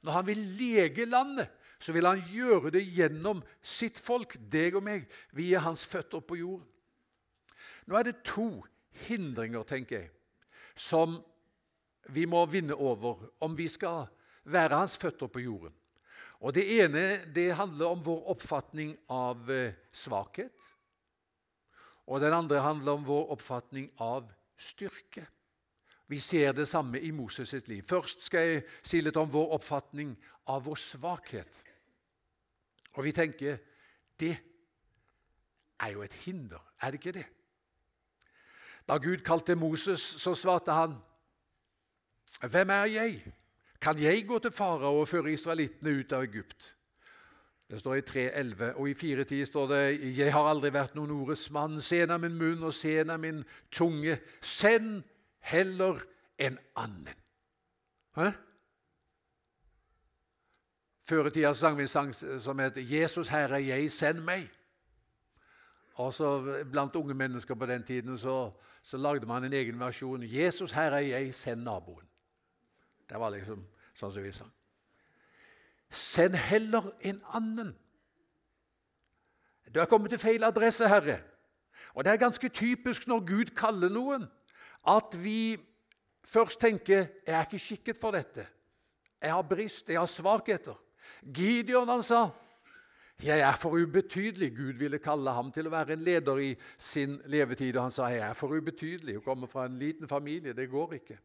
Når 0.06 0.14
han 0.14 0.28
vil 0.28 0.44
lege 0.60 1.08
landet, 1.10 1.50
så 1.82 1.96
vil 1.96 2.06
han 2.06 2.22
gjøre 2.30 2.70
det 2.76 2.84
gjennom 2.86 3.42
sitt 3.66 3.98
folk, 3.98 4.38
deg 4.54 4.78
og 4.78 4.86
meg. 4.86 5.10
Vi 5.34 5.56
er 5.56 5.66
hans 5.66 5.82
føtter 5.90 6.22
på 6.22 6.38
jorden. 6.38 6.68
Nå 7.90 7.98
er 7.98 8.12
det 8.12 8.22
to 8.30 8.62
hindringer, 9.08 9.66
tenker 9.66 10.04
jeg, 10.04 10.12
som 10.78 11.18
vi 12.14 12.28
må 12.30 12.46
vinne 12.46 12.78
over 12.78 13.26
om 13.42 13.58
vi 13.58 13.66
skal 13.74 14.06
være 14.46 14.84
hans 14.84 15.00
føtter 15.02 15.34
på 15.34 15.42
jorden. 15.42 15.74
Og 16.42 16.54
Det 16.54 16.64
ene 16.82 17.04
det 17.36 17.54
handler 17.56 17.94
om 17.94 18.02
vår 18.06 18.30
oppfatning 18.34 18.96
av 19.14 19.52
eh, 19.52 19.74
svakhet. 19.94 20.70
Og 22.10 22.22
den 22.22 22.34
andre 22.34 22.64
handler 22.66 22.98
om 22.98 23.06
vår 23.06 23.30
oppfatning 23.36 23.92
av 24.02 24.26
styrke. 24.58 25.28
Vi 26.08 26.20
ser 26.20 26.52
det 26.52 26.68
samme 26.68 27.00
i 27.00 27.12
Moses 27.12 27.50
sitt 27.50 27.68
liv. 27.68 27.84
Først 27.88 28.26
skal 28.26 28.48
jeg 28.48 28.64
si 28.84 29.00
litt 29.02 29.18
om 29.18 29.30
vår 29.32 29.54
oppfatning 29.56 30.16
av 30.50 30.66
vår 30.66 30.82
svakhet. 30.82 31.62
Og 32.98 33.06
vi 33.06 33.14
tenker 33.16 33.62
det 34.20 34.34
er 35.82 35.94
jo 35.94 36.02
et 36.04 36.18
hinder, 36.26 36.60
er 36.82 36.92
det 36.92 37.00
ikke 37.00 37.16
det? 37.16 37.28
Da 38.90 38.98
Gud 38.98 39.24
kalte 39.26 39.56
Moses, 39.56 40.02
så 40.02 40.34
svarte 40.36 40.72
han, 40.72 40.98
'Hvem 42.42 42.70
er 42.70 42.86
jeg? 42.86 43.34
Kan 43.82 44.00
jeg 44.00 44.28
gå 44.28 44.40
til 44.40 44.52
farao 44.52 45.00
og 45.00 45.08
føre 45.08 45.34
israelittene 45.34 46.00
ut 46.00 46.14
av 46.14 46.24
Egypt?' 46.24 46.76
Det 47.72 47.80
står 47.80 47.96
i 47.96 48.02
3.11, 48.02 48.64
og 48.76 48.90
i 48.90 48.94
4.10 48.94 49.46
står 49.46 49.68
det, 49.68 50.18
'Jeg 50.18 50.34
har 50.34 50.50
aldri 50.50 50.74
vært 50.74 50.96
noen 50.96 51.12
ordes 51.12 51.52
mann. 51.52 51.82
Sen 51.82 52.12
av 52.12 52.20
min 52.20 52.36
munn 52.36 52.64
og 52.64 52.74
sen 52.74 53.10
av 53.10 53.20
min 53.20 53.46
tunge. 53.72 54.20
Send 54.42 55.04
heller 55.40 56.02
en 56.38 56.60
annen. 56.76 57.16
Hæ? 58.16 58.32
Før 61.04 61.28
i 61.28 61.30
tida 61.30 61.54
sang 61.54 61.78
vi 61.78 61.82
en 61.82 61.88
sang 61.88 62.14
som 62.42 62.60
het 62.60 62.78
'Jesus, 62.78 63.28
Herre, 63.28 63.64
jeg, 63.66 63.92
send 63.92 64.20
meg'. 64.20 64.50
Og 65.94 66.14
så 66.14 66.64
Blant 66.72 66.96
unge 66.96 67.14
mennesker 67.14 67.56
på 67.56 67.66
den 67.66 67.84
tiden 67.84 68.18
så, 68.18 68.52
så 68.84 68.98
lagde 68.98 69.26
man 69.26 69.44
en 69.44 69.54
egen 69.54 69.80
versjon. 69.80 70.24
'Jesus, 70.24 70.72
Herre, 70.72 71.08
jeg, 71.08 71.34
send 71.34 71.64
naboen'. 71.64 72.08
Det 73.10 73.20
var 73.20 73.30
liksom 73.30 73.68
sånn 74.02 74.14
som 74.16 74.26
vi 74.26 74.34
sa. 74.36 74.48
Send 75.92 76.38
heller 76.40 76.92
en 77.08 77.20
annen. 77.36 77.74
Du 79.72 79.80
er 79.80 79.90
kommet 79.92 80.12
til 80.12 80.20
feil 80.20 80.44
adresse, 80.44 80.88
Herre. 80.88 81.20
Og 81.94 82.04
Det 82.04 82.12
er 82.14 82.24
ganske 82.24 82.50
typisk 82.50 83.08
når 83.08 83.26
Gud 83.28 83.52
kaller 83.56 83.92
noen, 83.92 84.28
at 84.88 85.16
vi 85.24 85.58
først 86.24 86.60
tenker 86.60 87.08
'Jeg 87.28 87.36
er 87.36 87.46
ikke 87.46 87.60
skikket 87.60 87.98
for 87.98 88.12
dette'. 88.12 88.48
Jeg 89.22 89.32
har 89.32 89.42
brist, 89.42 89.90
jeg 89.90 90.00
har 90.00 90.06
svakheter. 90.06 90.76
Gideon 91.34 91.88
han 91.88 92.04
sa 92.04 92.30
'Jeg 93.24 93.40
er 93.40 93.56
for 93.56 93.70
ubetydelig'. 93.70 94.56
Gud 94.58 94.74
ville 94.74 95.00
kalle 95.00 95.32
ham 95.32 95.52
til 95.52 95.68
å 95.68 95.70
være 95.70 95.94
en 95.94 96.04
leder 96.04 96.38
i 96.38 96.56
sin 96.78 97.22
levetid. 97.26 97.76
Og 97.76 97.82
han 97.82 97.92
sa 97.92 98.08
'Jeg 98.08 98.30
er 98.30 98.34
for 98.34 98.48
ubetydelig'. 98.48 99.18
Å 99.18 99.24
komme 99.24 99.48
fra 99.48 99.66
en 99.66 99.80
liten 99.80 100.08
familie, 100.08 100.54
det 100.54 100.70
går 100.70 100.94
ikke. 100.94 101.18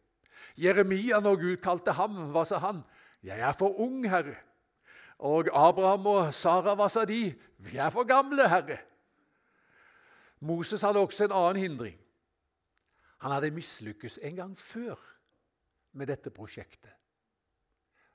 Jeremia, 0.56 1.20
når 1.20 1.36
Gud 1.36 1.56
kalte 1.56 1.92
ham, 1.92 2.30
hva 2.32 2.44
sa 2.44 2.58
han? 2.58 2.84
'Jeg 3.22 3.40
er 3.40 3.52
for 3.52 3.80
ung, 3.80 4.06
Herre'. 4.06 4.36
Og 5.18 5.48
Abraham 5.52 6.06
og 6.06 6.34
Sara, 6.34 6.74
hva 6.74 6.88
sa 6.88 7.04
de? 7.04 7.34
'Vi 7.58 7.76
er 7.76 7.90
for 7.90 8.04
gamle, 8.04 8.48
Herre'. 8.48 8.78
Moses 10.40 10.82
hadde 10.82 10.98
også 10.98 11.24
en 11.24 11.32
annen 11.32 11.56
hindring. 11.56 11.98
Han 13.18 13.32
hadde 13.32 13.50
mislykkes 13.50 14.18
en 14.22 14.36
gang 14.36 14.58
før 14.58 15.00
med 15.92 16.06
dette 16.06 16.30
prosjektet. 16.30 16.92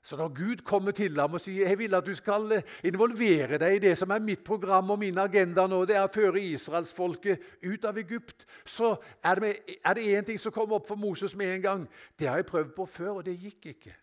Så 0.02 0.16
når 0.18 0.32
Gud 0.34 0.62
kommer 0.66 0.90
til 0.90 1.14
ham 1.20 1.36
og 1.38 1.40
sier 1.40 1.68
jeg 1.70 1.78
vil 1.78 1.94
at 1.94 2.06
du 2.06 2.14
skal 2.18 2.56
involvere 2.82 3.58
deg 3.62 3.76
i 3.76 3.82
det 3.84 3.92
som 3.98 4.10
er 4.10 4.24
mitt 4.24 4.42
program 4.44 4.90
og 4.90 4.98
min 4.98 5.18
agenda 5.22 5.68
nå, 5.70 5.84
det 5.86 5.94
er 5.94 6.08
å 6.08 6.12
føre 6.12 6.42
israelsfolket 6.42 7.62
ut 7.62 7.86
av 7.86 8.00
Egypt, 8.02 8.42
så 8.66 8.96
er 9.22 9.38
det 9.38 10.06
én 10.08 10.26
ting 10.26 10.40
som 10.42 10.54
kommer 10.54 10.80
opp 10.80 10.90
for 10.90 10.98
Moses 10.98 11.36
med 11.38 11.54
en 11.54 11.62
gang. 11.62 11.84
Det 12.18 12.26
har 12.26 12.42
jeg 12.42 12.50
prøvd 12.50 12.74
på 12.74 12.86
før, 12.90 13.20
og 13.20 13.26
det 13.28 13.38
gikk 13.38 13.70
ikke. 13.76 13.94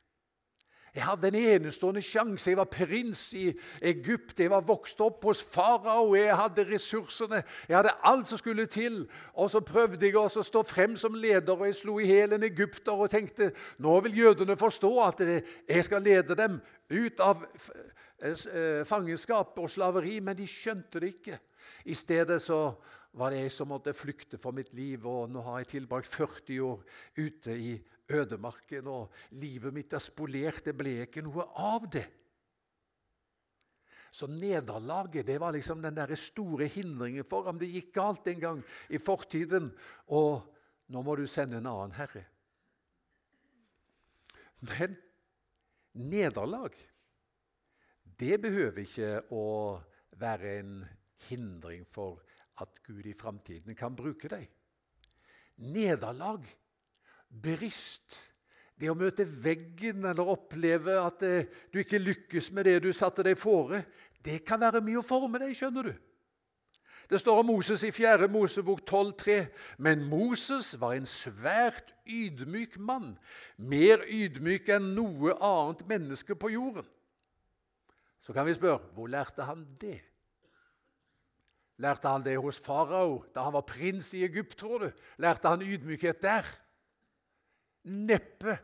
Jeg 1.00 1.08
hadde 1.08 1.28
en 1.28 1.36
enestående 1.36 2.02
sjanse. 2.04 2.50
Jeg 2.50 2.58
var 2.60 2.68
prins 2.68 3.22
i 3.34 3.46
Egypt. 3.82 4.40
Jeg 4.40 4.52
var 4.52 4.66
vokst 4.68 5.00
opp 5.00 5.24
hos 5.24 5.40
farao. 5.48 6.10
Jeg 6.18 6.36
hadde 6.36 6.66
ressursene. 6.68 7.40
Jeg 7.70 7.78
hadde 7.78 7.94
alt 8.04 8.28
som 8.28 8.38
skulle 8.42 8.66
til. 8.68 9.06
Og 9.34 9.48
så 9.54 9.62
prøvde 9.64 10.04
jeg 10.04 10.18
å 10.20 10.28
stå 10.28 10.64
frem 10.68 10.98
som 11.00 11.16
leder, 11.16 11.54
og 11.56 11.70
jeg 11.70 11.78
slo 11.80 11.96
i 12.04 12.10
hjel 12.10 12.36
en 12.36 12.44
egypter 12.44 13.00
og 13.00 13.14
tenkte 13.14 13.54
nå 13.80 13.94
vil 14.04 14.18
jødene 14.26 14.58
forstå 14.60 14.92
at 15.06 15.24
jeg 15.24 15.86
skal 15.88 16.04
lede 16.04 16.36
dem 16.36 16.60
ut 16.90 17.24
av 17.24 17.46
eh, 17.48 18.84
fangenskap 18.90 19.56
og 19.56 19.72
slaveri. 19.72 20.18
Men 20.20 20.36
de 20.36 20.50
skjønte 20.52 21.00
det 21.00 21.14
ikke. 21.14 21.40
I 21.88 21.96
stedet 21.96 22.42
så 22.44 22.74
var 23.16 23.32
det 23.32 23.46
jeg 23.46 23.56
som 23.56 23.72
måtte 23.72 23.96
flykte 23.96 24.38
for 24.38 24.52
mitt 24.52 24.74
liv, 24.76 25.08
og 25.08 25.32
nå 25.32 25.48
har 25.48 25.64
jeg 25.64 25.78
tilbrakt 25.78 26.12
40 26.12 26.60
år 26.68 26.84
ute 27.24 27.56
i 27.56 27.72
ødemarken, 28.10 28.88
og 28.88 29.14
livet 29.38 29.74
mitt 29.74 29.94
er 29.94 30.04
spolert. 30.04 30.64
Det 30.66 30.76
ble 30.78 31.04
ikke 31.06 31.24
noe 31.26 31.46
av 31.56 31.86
det. 31.92 32.08
Så 34.12 34.26
nederlaget 34.28 35.28
det 35.28 35.38
var 35.42 35.54
liksom 35.54 35.84
den 35.84 35.98
der 35.98 36.16
store 36.18 36.66
hindringen 36.66 37.28
for 37.30 37.46
ham. 37.46 37.60
Det 37.62 37.70
gikk 37.70 37.94
galt 37.94 38.28
en 38.28 38.42
gang 38.42 38.64
i 38.90 38.98
fortiden, 38.98 39.70
og 40.10 40.50
nå 40.90 41.04
må 41.06 41.16
du 41.16 41.28
sende 41.30 41.60
en 41.60 41.70
annen 41.70 41.94
herre. 41.98 42.26
Men 44.66 44.98
nederlag, 45.94 46.74
det 48.20 48.40
behøver 48.42 48.82
ikke 48.84 49.12
å 49.32 49.46
være 50.20 50.56
en 50.60 50.74
hindring 51.30 51.86
for 51.94 52.20
at 52.60 52.82
Gud 52.84 53.06
i 53.08 53.16
framtiden 53.16 53.78
kan 53.78 53.96
bruke 53.96 54.28
deg. 54.32 54.50
Nederlag 55.60 56.48
brist. 57.30 58.26
Det 58.80 58.90
å 58.92 58.98
møte 58.98 59.26
veggen 59.28 60.06
eller 60.08 60.32
oppleve 60.32 60.96
at 61.02 61.24
eh, 61.28 61.50
du 61.72 61.82
ikke 61.82 62.00
lykkes 62.00 62.52
med 62.56 62.70
det 62.70 62.78
du 62.86 62.94
satte 62.96 63.26
deg 63.28 63.40
fore, 63.40 63.84
det 64.24 64.42
kan 64.48 64.62
være 64.62 64.84
mye 64.84 65.02
å 65.02 65.06
forme 65.06 65.42
deg, 65.42 65.56
skjønner 65.56 65.90
du. 65.92 65.98
Det 67.10 67.18
står 67.20 67.40
om 67.42 67.48
Moses 67.50 67.82
i 67.88 67.90
4. 67.92 68.28
Mosebok 68.30 68.84
12,3. 68.86 69.48
Men 69.82 70.04
Moses 70.06 70.76
var 70.78 70.94
en 70.94 71.10
svært 71.10 71.96
ydmyk 72.06 72.78
mann, 72.78 73.16
mer 73.58 74.04
ydmyk 74.06 74.70
enn 74.76 74.92
noe 74.94 75.34
annet 75.42 75.82
menneske 75.90 76.38
på 76.38 76.52
jorden. 76.54 76.86
Så 78.22 78.36
kan 78.36 78.46
vi 78.46 78.54
spørre 78.54 78.94
hvor 78.94 79.10
lærte 79.10 79.48
han 79.48 79.66
det? 79.82 79.98
Lærte 81.82 82.12
han 82.12 82.24
det 82.26 82.36
hos 82.38 82.60
farao 82.62 83.24
da 83.34 83.48
han 83.48 83.56
var 83.56 83.66
prins 83.66 84.12
i 84.14 84.26
Egypt, 84.28 84.58
tror 84.60 84.84
du? 84.84 84.90
Lærte 85.18 85.50
han 85.50 85.66
ydmykhet 85.66 86.22
der? 86.22 86.46
Neppe. 87.84 88.58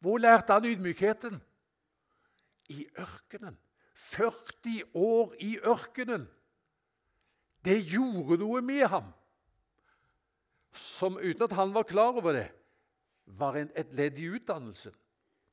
Hvor 0.00 0.18
lærte 0.18 0.52
han 0.52 0.64
ydmykheten? 0.64 1.40
I 2.68 2.86
ørkenen. 2.98 3.58
40 3.94 4.82
år 4.94 5.34
i 5.40 5.58
ørkenen. 5.58 6.28
Det 7.64 7.76
gjorde 7.84 8.38
noe 8.40 8.62
med 8.64 8.86
ham, 8.88 9.10
som 10.72 11.18
uten 11.20 11.44
at 11.44 11.56
han 11.58 11.74
var 11.74 11.84
klar 11.84 12.16
over 12.16 12.32
det, 12.32 12.46
var 13.26 13.58
et 13.60 13.92
ledd 13.92 14.18
i 14.18 14.30
utdannelsen. 14.32 14.94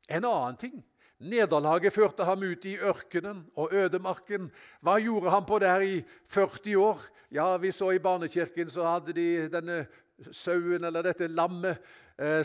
En 0.07 0.23
annen 0.25 0.55
ting. 0.57 0.77
Nederlaget 1.19 1.93
førte 1.93 2.23
ham 2.23 2.45
ut 2.45 2.65
i 2.69 2.77
ørkenen 2.77 3.41
og 3.57 3.73
ødemarken. 3.73 4.51
Hva 4.85 4.99
gjorde 5.01 5.33
han 5.33 5.45
på 5.49 5.59
der 5.59 5.83
i 5.83 5.95
40 6.29 6.77
år? 6.77 7.01
Ja, 7.31 7.57
Vi 7.57 7.71
så 7.71 7.91
i 7.91 7.99
barnekirken 7.99 8.69
så 8.69 8.85
hadde 8.87 9.13
de 9.13 9.49
denne 9.51 9.87
sauen 10.31 10.83
eller 10.83 11.03
dette 11.03 11.27
lammet 11.27 11.81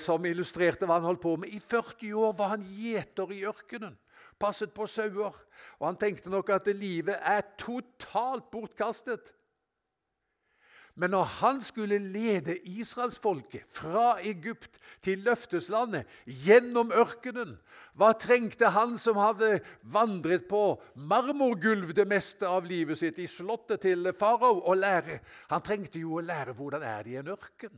som 0.05 0.25
illustrerte 0.29 0.85
hva 0.85 0.99
han 0.99 1.07
holdt 1.09 1.23
på 1.23 1.37
med. 1.41 1.53
I 1.53 1.61
40 1.61 2.13
år 2.21 2.35
var 2.37 2.55
han 2.55 2.65
gjeter 2.77 3.31
i 3.33 3.43
ørkenen, 3.49 3.95
passet 4.41 4.75
på 4.77 4.85
sauer. 4.91 5.37
Og 5.81 5.87
han 5.87 6.01
tenkte 6.01 6.33
nok 6.33 6.51
at 6.53 6.69
livet 6.77 7.17
er 7.17 7.47
totalt 7.61 8.51
bortkastet. 8.53 9.33
Men 10.95 11.15
når 11.15 11.25
han 11.41 11.63
skulle 11.65 11.97
lede 11.99 12.59
israelsfolket 12.69 13.65
fra 13.73 14.19
Egypt 14.21 14.77
til 15.01 15.23
løfteslandet, 15.25 16.05
gjennom 16.27 16.93
ørkenen, 16.93 17.55
hva 17.97 18.11
trengte 18.13 18.69
han 18.75 18.99
som 19.01 19.17
hadde 19.17 19.63
vandret 19.89 20.45
på 20.51 20.77
marmorgulv 20.97 21.95
det 21.97 22.05
meste 22.09 22.49
av 22.49 22.69
livet 22.69 23.01
sitt 23.01 23.23
i 23.25 23.29
slottet 23.29 23.87
til 23.87 24.13
farao, 24.19 24.61
å 24.69 24.77
lære? 24.77 25.23
Han 25.49 25.65
trengte 25.65 26.03
jo 26.03 26.19
å 26.19 26.27
lære 26.27 26.53
hvordan 26.61 26.85
er 26.85 27.09
det 27.09 27.17
i 27.17 27.19
en 27.23 27.33
ørken. 27.39 27.73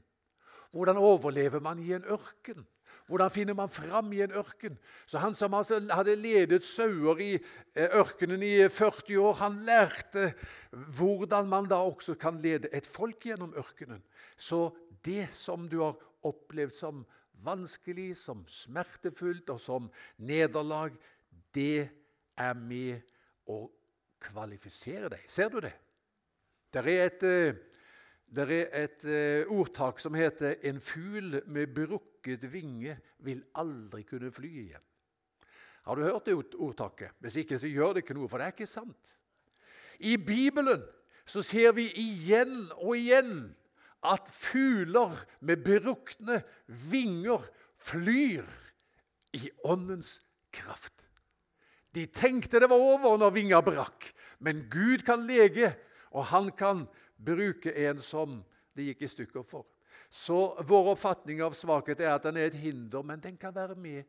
Hvordan 0.75 0.99
overlever 0.99 1.63
man 1.63 1.79
i 1.79 1.93
en 1.95 2.05
ørken? 2.11 2.65
Hvordan 3.07 3.31
finner 3.31 3.55
man 3.55 3.69
fram 3.69 4.13
i 4.13 4.23
en 4.25 4.33
ørken? 4.33 4.79
Så 5.07 5.19
Han 5.19 5.35
som 5.35 5.55
altså 5.55 5.79
hadde 5.93 6.17
ledet 6.17 6.65
sauer 6.65 7.21
i 7.21 7.35
eh, 7.75 7.91
ørkenen 7.95 8.43
i 8.43 8.69
40 8.69 9.19
år, 9.21 9.35
han 9.35 9.61
lærte 9.67 10.33
hvordan 10.71 11.49
man 11.49 11.69
da 11.69 11.75
også 11.85 12.15
kan 12.15 12.41
lede 12.43 12.73
et 12.73 12.87
folk 12.87 13.21
gjennom 13.21 13.55
ørkenen. 13.57 14.03
Så 14.37 14.73
det 15.05 15.29
som 15.31 15.69
du 15.69 15.83
har 15.83 16.01
opplevd 16.25 16.73
som 16.73 17.05
vanskelig, 17.45 18.17
som 18.17 18.43
smertefullt 18.49 19.51
og 19.51 19.61
som 19.61 19.91
nederlag, 20.17 20.97
det 21.55 21.91
er 22.37 22.55
med 22.57 23.05
å 23.47 23.67
kvalifisere 24.25 25.13
deg. 25.13 25.27
Ser 25.29 25.53
du 25.53 25.61
det? 25.61 25.75
Det 26.73 26.83
er 26.83 27.05
et, 27.05 27.25
der 28.27 28.51
er 28.51 28.85
et 28.85 29.05
eh, 29.05 29.47
ordtak 29.53 30.01
som 30.01 30.15
heter 30.15 30.57
'En 30.63 30.81
fugl 30.81 31.43
med 31.47 31.75
brukket 31.75 32.53
vinge 32.53 32.99
vil 33.19 33.45
aldri 33.55 34.03
kunne 34.03 34.33
fly 34.33 34.49
igjen'. 34.49 34.89
Har 35.85 35.95
du 35.95 36.03
hørt 36.03 36.27
det 36.27 36.35
ordtaket? 36.35 37.13
Hvis 37.21 37.37
ikke, 37.37 37.59
så 37.59 37.69
gjør 37.69 37.93
det 37.93 38.05
ikke 38.05 38.15
noe, 38.15 38.29
for 38.29 38.39
det 38.39 38.47
er 38.47 38.57
ikke 38.57 38.67
sant. 38.67 39.17
I 40.01 40.17
Bibelen 40.17 40.83
så 41.27 41.43
ser 41.43 41.73
vi 41.73 41.91
igjen 41.93 42.71
og 42.73 42.97
igjen 42.97 43.55
at 44.05 44.29
fugler 44.33 45.17
med 45.41 45.65
berukne 45.65 46.43
vinger 46.67 47.45
flyr 47.81 48.45
i 49.33 49.51
åndens 49.65 50.19
kraft. 50.53 51.05
De 51.95 52.07
tenkte 52.07 52.61
det 52.61 52.69
var 52.71 52.81
over 52.81 53.19
når 53.21 53.35
vinga 53.37 53.61
brakk, 53.65 54.09
men 54.41 54.65
Gud 54.71 55.05
kan 55.07 55.27
lege, 55.29 55.75
og 56.11 56.27
han 56.33 56.51
kan 56.57 56.85
bruke 57.17 57.73
en 57.87 57.99
som 58.03 58.41
det 58.75 58.91
gikk 58.91 59.05
i 59.05 59.11
stykker 59.11 59.47
for. 59.47 59.67
Så 60.11 60.57
vår 60.67 60.93
oppfatning 60.95 61.43
av 61.43 61.57
svakhet 61.59 62.01
er 62.01 62.15
at 62.15 62.27
den 62.27 62.39
er 62.39 62.51
et 62.51 62.59
hinder, 62.59 63.03
men 63.03 63.23
den 63.23 63.37
kan 63.37 63.55
være 63.55 63.75
med 63.75 64.05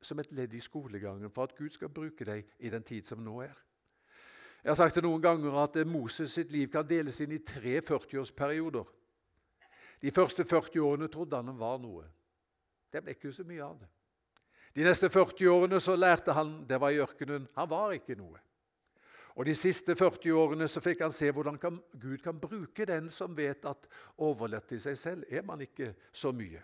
som 0.00 0.18
et 0.20 0.32
ledd 0.36 0.54
i 0.54 0.60
skolegangen 0.60 1.30
for 1.32 1.48
at 1.48 1.56
Gud 1.56 1.72
skal 1.72 1.92
bruke 1.92 2.24
deg 2.28 2.44
i 2.58 2.70
den 2.72 2.84
tid 2.84 3.06
som 3.08 3.22
nå 3.24 3.40
er. 3.44 3.54
Jeg 4.62 4.72
har 4.72 4.78
sagt 4.80 4.98
det 4.98 5.04
noen 5.06 5.22
ganger 5.22 5.56
at 5.62 5.78
Moses 5.86 6.32
sitt 6.34 6.50
liv 6.52 6.68
kan 6.72 6.86
deles 6.86 7.20
inn 7.22 7.32
i 7.36 7.44
tre 7.46 7.78
40-årsperioder. 7.80 8.88
De 10.02 10.10
første 10.12 10.44
40 10.44 10.82
årene 10.82 11.08
trodde 11.08 11.38
han 11.38 11.52
han 11.52 11.60
var 11.60 11.78
noe. 11.80 12.04
Det 12.92 13.02
ble 13.04 13.14
ikke 13.14 13.32
så 13.32 13.46
mye 13.46 13.62
av 13.64 13.78
det. 13.80 13.88
De 14.76 14.84
neste 14.84 15.08
40 15.08 15.48
årene 15.48 15.80
så 15.80 15.94
lærte 15.96 16.34
han 16.36 16.58
det 16.68 16.80
var 16.82 16.92
i 16.92 17.00
ørkenen. 17.00 17.46
Han 17.56 17.70
var 17.70 17.94
ikke 17.96 18.18
noe. 18.18 18.42
Og 19.36 19.44
De 19.44 19.52
siste 19.54 19.92
40 19.96 20.32
årene 20.32 20.68
så 20.68 20.80
fikk 20.80 21.02
han 21.04 21.12
se 21.12 21.28
hvordan 21.28 21.58
kan, 21.60 21.76
Gud 21.92 22.22
kan 22.24 22.38
bruke 22.40 22.86
den 22.88 23.10
som 23.12 23.36
vet 23.36 23.66
at 23.68 23.88
overlatt 24.24 24.70
til 24.70 24.80
seg 24.80 24.96
selv 24.96 25.26
er 25.28 25.44
man 25.44 25.60
ikke 25.60 25.92
så 26.12 26.32
mye. 26.32 26.62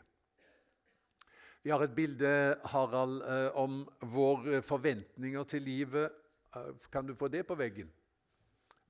Vi 1.62 1.71
har 1.71 1.85
et 1.85 1.95
bilde 1.95 2.31
Harald, 2.73 3.21
eh, 3.23 3.50
om 3.61 3.85
våre 4.11 4.62
forventninger 4.64 5.45
til 5.45 5.62
livet. 5.62 6.17
Eh, 6.57 6.73
kan 6.91 7.07
du 7.07 7.14
få 7.14 7.29
det 7.29 7.45
på 7.47 7.55
veggen? 7.55 7.93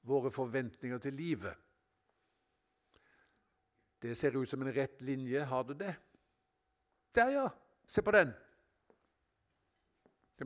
Våre 0.08 0.30
forventninger 0.30 0.98
til 0.98 1.18
livet. 1.18 1.58
Det 4.02 4.16
ser 4.18 4.38
ut 4.38 4.48
som 4.48 4.62
en 4.62 4.72
rett 4.74 5.02
linje. 5.02 5.44
Har 5.44 5.64
du 5.64 5.74
det? 5.74 5.94
Der, 7.14 7.30
ja. 7.30 7.48
Se 7.86 8.02
på 8.02 8.10
den. 8.10 8.32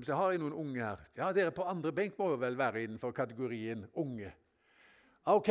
Se, 0.02 0.12
Har 0.12 0.31
jeg 0.31 0.40
noen 0.43 0.52
unge 0.52 0.83
her? 0.83 1.05
Ja, 1.16 1.33
Dere 1.33 1.50
på 1.55 1.64
andre 1.64 1.93
benk 1.93 2.19
må 2.19 2.35
vel 2.37 2.59
være 2.59 2.83
innenfor 2.85 3.14
kategorien 3.16 3.87
unge. 3.95 4.33
Ok, 5.26 5.49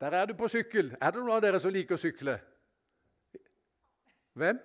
der 0.00 0.16
er 0.16 0.26
du 0.26 0.34
på 0.34 0.48
sykkel. 0.48 0.96
Er 1.00 1.10
det 1.10 1.20
noen 1.20 1.36
av 1.36 1.42
dere 1.42 1.60
som 1.60 1.72
liker 1.72 1.96
å 1.96 2.00
sykle? 2.00 2.36
Hvem? 4.38 4.60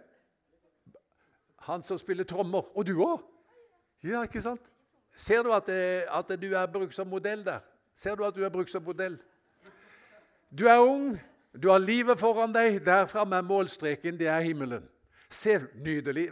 Han 1.66 1.84
som 1.84 1.98
spiller 1.98 2.28
trommer. 2.28 2.68
Og 2.78 2.86
du 2.86 2.94
òg? 3.02 3.24
Ja, 4.04 4.22
ikke 4.24 4.42
sant? 4.42 4.62
Ser 5.16 5.44
du 5.44 5.54
at, 5.56 5.70
at 5.70 6.36
du 6.42 6.52
er 6.54 6.68
brukt 6.68 6.94
som 6.94 7.08
modell 7.08 7.46
der? 7.46 7.64
Ser 7.96 8.16
du 8.16 8.26
at 8.28 8.36
du 8.36 8.44
er 8.44 8.52
brukt 8.54 8.72
som 8.72 8.84
modell? 8.84 9.18
Du 10.52 10.68
er 10.68 10.84
ung. 10.84 11.16
Du 11.56 11.70
har 11.72 11.80
livet 11.80 12.20
foran 12.20 12.54
deg. 12.54 12.82
Der 12.86 13.08
framme 13.10 13.40
er 13.40 13.48
målstreken. 13.48 14.20
Det 14.20 14.28
er 14.28 14.44
himmelen. 14.46 14.86
Se, 15.30 15.58
nydelig. 15.76 16.30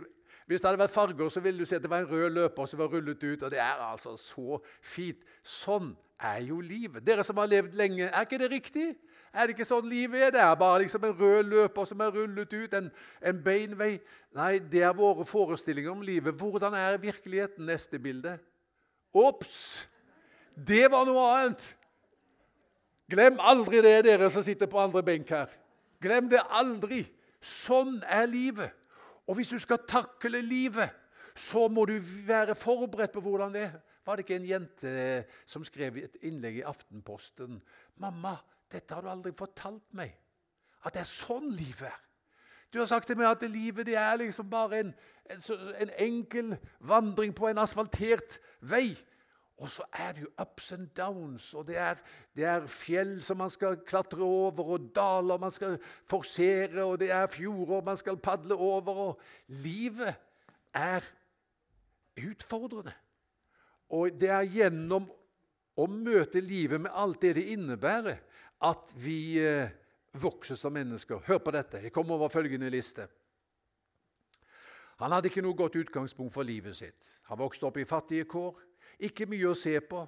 Hvis 0.47 0.61
det 0.61 0.67
hadde 0.67 0.81
vært 0.81 0.93
farger, 0.93 1.29
så 1.29 1.39
ville 1.43 1.59
du 1.59 1.65
se 1.65 1.77
at 1.77 1.83
det 1.83 1.89
var 1.91 2.03
en 2.03 2.09
rød 2.09 2.29
løper 2.35 2.65
som 2.65 2.79
var 2.79 2.91
rullet 2.91 3.23
ut. 3.23 3.43
og 3.43 3.51
Det 3.51 3.59
er 3.59 3.83
altså 3.91 4.15
så 4.17 4.59
fint. 4.81 5.19
Sånn 5.43 5.93
er 6.19 6.41
jo 6.47 6.59
livet. 6.61 7.05
Dere 7.05 7.23
som 7.23 7.37
har 7.37 7.49
levd 7.51 7.75
lenge, 7.79 8.07
er 8.09 8.27
ikke 8.27 8.39
det 8.41 8.51
riktig? 8.51 8.87
Er 9.33 9.47
det 9.47 9.55
ikke 9.55 9.65
sånn 9.65 9.87
livet 9.89 10.27
er? 10.27 10.33
Det 10.35 10.41
er 10.43 10.57
bare 10.59 10.83
liksom 10.83 11.05
en 11.07 11.15
rød 11.17 11.47
løper 11.49 11.87
som 11.89 12.03
er 12.05 12.11
rullet 12.13 12.53
ut, 12.53 12.75
en, 12.77 12.91
en 13.21 13.39
beinvei. 13.43 13.95
Nei, 14.37 14.57
det 14.59 14.83
er 14.85 14.93
våre 14.97 15.25
forestillinger 15.25 15.91
om 15.91 16.03
livet. 16.05 16.35
Hvordan 16.37 16.75
er 16.77 16.99
virkeligheten? 17.01 17.65
Neste 17.65 17.99
bilde. 17.99 18.37
Ops! 19.13 19.87
Det 20.53 20.85
var 20.91 21.07
noe 21.09 21.23
annet. 21.33 21.65
Glem 23.09 23.39
aldri 23.41 23.81
det, 23.81 24.03
dere 24.05 24.29
som 24.31 24.45
sitter 24.45 24.69
på 24.69 24.79
andre 24.81 25.01
benk 25.05 25.33
her. 25.33 25.49
Glem 26.01 26.29
det 26.29 26.43
aldri. 26.53 27.01
Sånn 27.43 27.97
er 28.05 28.29
livet. 28.29 28.82
Og 29.27 29.35
hvis 29.35 29.53
du 29.53 29.59
skal 29.59 29.85
takle 29.87 30.41
livet, 30.41 30.89
så 31.35 31.67
må 31.67 31.85
du 31.85 31.97
være 32.27 32.55
forberedt 32.55 33.11
på 33.11 33.21
hvordan 33.21 33.53
det 33.53 33.61
er. 33.61 33.77
Var 34.05 34.15
det 34.15 34.25
ikke 34.25 34.35
en 34.35 34.49
jente 34.49 34.89
eh, 34.89 35.23
som 35.45 35.63
skrev 35.63 35.97
et 35.97 36.17
innlegg 36.27 36.59
i 36.59 36.65
Aftenposten? 36.67 37.61
'Mamma, 37.95 38.35
dette 38.71 38.93
har 38.93 39.01
du 39.01 39.09
aldri 39.09 39.31
fortalt 39.37 39.93
meg. 39.95 40.11
At 40.83 40.93
det 40.93 41.05
er 41.05 41.09
sånn 41.09 41.47
livet 41.51 41.87
er.' 41.87 42.01
Du 42.73 42.79
har 42.79 42.85
sagt 42.89 43.07
til 43.07 43.17
meg 43.17 43.29
at 43.29 43.43
livet 43.45 43.85
det 43.85 43.95
er 43.95 44.15
liksom 44.17 44.49
bare 44.49 44.79
en, 44.79 44.93
en, 45.29 45.41
en 45.77 45.89
enkel 45.97 46.55
vandring 46.79 47.35
på 47.35 47.47
en 47.47 47.61
asfaltert 47.61 48.39
vei. 48.61 48.95
Og 49.61 49.69
så 49.69 49.83
er 49.93 50.15
det 50.15 50.23
jo 50.23 50.29
ups 50.41 50.71
and 50.71 50.87
downs, 50.97 51.53
og 51.53 51.67
det 51.67 51.77
er, 51.77 51.99
det 52.35 52.45
er, 52.49 52.65
fjell 52.67 53.19
som 53.23 53.37
man 53.37 53.51
skal 53.53 53.77
klatre 53.85 54.23
over, 54.25 54.73
og 54.75 54.87
daler 54.95 55.37
man 55.39 55.53
skal 55.53 55.77
forsere, 56.09 56.83
og 56.83 56.97
det 56.99 57.11
er 57.13 57.29
fjorder 57.31 57.85
man 57.85 57.97
skal 57.97 58.17
padle 58.17 58.55
over. 58.55 58.89
Og 58.89 59.21
livet 59.47 60.15
er 60.73 61.05
utfordrende. 62.17 62.95
Og 63.93 64.17
det 64.17 64.31
er 64.33 64.49
gjennom 64.49 65.05
å 65.77 65.87
møte 65.89 66.41
livet 66.41 66.81
med 66.81 66.93
alt 66.93 67.21
det 67.21 67.35
det 67.37 67.47
innebærer, 67.53 68.19
at 68.63 68.93
vi 68.97 69.37
eh, 69.41 69.69
vokser 70.17 70.57
som 70.57 70.73
mennesker. 70.73 71.21
Hør 71.27 71.41
på 71.45 71.53
dette. 71.53 71.81
Jeg 71.83 71.93
kommer 71.93 72.17
over 72.17 72.33
følgende 72.33 72.71
liste. 72.73 73.07
Han 75.03 75.11
hadde 75.11 75.27
ikke 75.27 75.41
noe 75.43 75.57
godt 75.57 75.75
utgangspunkt 75.81 76.31
for 76.31 76.47
livet 76.47 76.77
sitt. 76.79 77.09
Han 77.27 77.41
vokste 77.41 77.67
opp 77.67 77.77
i 77.81 77.83
fattige 77.87 78.23
kår. 78.29 78.55
Ikke 79.03 79.27
mye 79.27 79.49
å 79.51 79.57
se 79.57 79.75
på. 79.83 80.05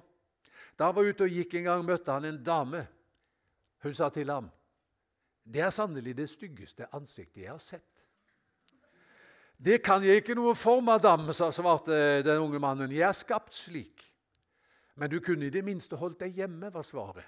Da 0.72 0.88
han 0.88 0.96
var 0.96 1.04
ute 1.04 1.26
og 1.26 1.34
gikk 1.36 1.58
en 1.58 1.66
gang, 1.68 1.82
møtte 1.84 2.14
han 2.14 2.24
en 2.24 2.38
dame. 2.40 2.80
Hun 3.84 3.94
sa 3.94 4.08
til 4.08 4.30
ham, 4.30 4.50
'Det 5.44 5.60
er 5.60 5.70
sannelig 5.70 6.16
det 6.16 6.28
styggeste 6.28 6.86
ansiktet 6.92 7.42
jeg 7.42 7.50
har 7.50 7.58
sett.' 7.58 8.04
'Det 9.60 9.82
kan 9.82 10.02
jeg 10.02 10.16
ikke 10.16 10.34
noe 10.34 10.54
for, 10.54 10.80
madame', 10.80 11.32
svarte 11.32 12.22
den 12.22 12.40
unge 12.40 12.58
mannen. 12.58 12.90
'Jeg 12.90 13.08
er 13.08 13.12
skapt 13.12 13.54
slik.' 13.54 14.12
'Men 14.96 15.10
du 15.10 15.20
kunne 15.20 15.46
i 15.46 15.50
det 15.50 15.64
minste 15.64 15.96
holdt 15.96 16.20
deg 16.20 16.34
hjemme', 16.34 16.72
var 16.72 16.82
svaret. 16.82 17.24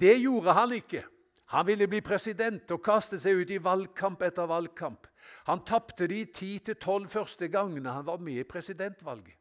Det 0.00 0.20
gjorde 0.22 0.52
han 0.52 0.72
ikke. 0.72 1.04
Han 1.46 1.66
ville 1.66 1.88
bli 1.88 2.00
president 2.00 2.70
og 2.70 2.82
kaste 2.82 3.18
seg 3.18 3.36
ut 3.36 3.50
i 3.50 3.58
valgkamp 3.58 4.22
etter 4.22 4.46
valgkamp. 4.46 5.06
Han 5.46 5.64
tapte 5.64 6.06
de 6.06 6.24
ti 6.24 6.58
til 6.58 6.76
tolv 6.76 7.08
første 7.08 7.48
gangene 7.48 7.92
han 7.92 8.06
var 8.06 8.18
med 8.18 8.40
i 8.42 8.48
presidentvalget. 8.48 9.38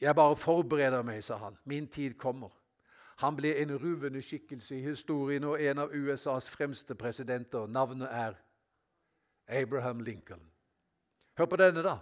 Jeg 0.00 0.14
bare 0.14 0.36
forbereder 0.36 1.02
meg, 1.06 1.22
sa 1.24 1.36
han. 1.38 1.58
Min 1.64 1.86
tid 1.86 2.18
kommer. 2.18 2.50
Han 3.22 3.36
ble 3.36 3.54
en 3.62 3.76
ruvende 3.78 4.22
skikkelse 4.22 4.76
i 4.76 4.86
historien 4.88 5.44
og 5.46 5.60
en 5.62 5.84
av 5.84 5.92
USAs 5.94 6.48
fremste 6.50 6.96
presidenter. 6.98 7.66
Navnet 7.66 8.08
er 8.10 8.34
Abraham 9.48 10.00
Lincoln. 10.00 10.42
Hør 11.38 11.46
på 11.46 11.56
denne, 11.56 11.82
da. 11.82 11.98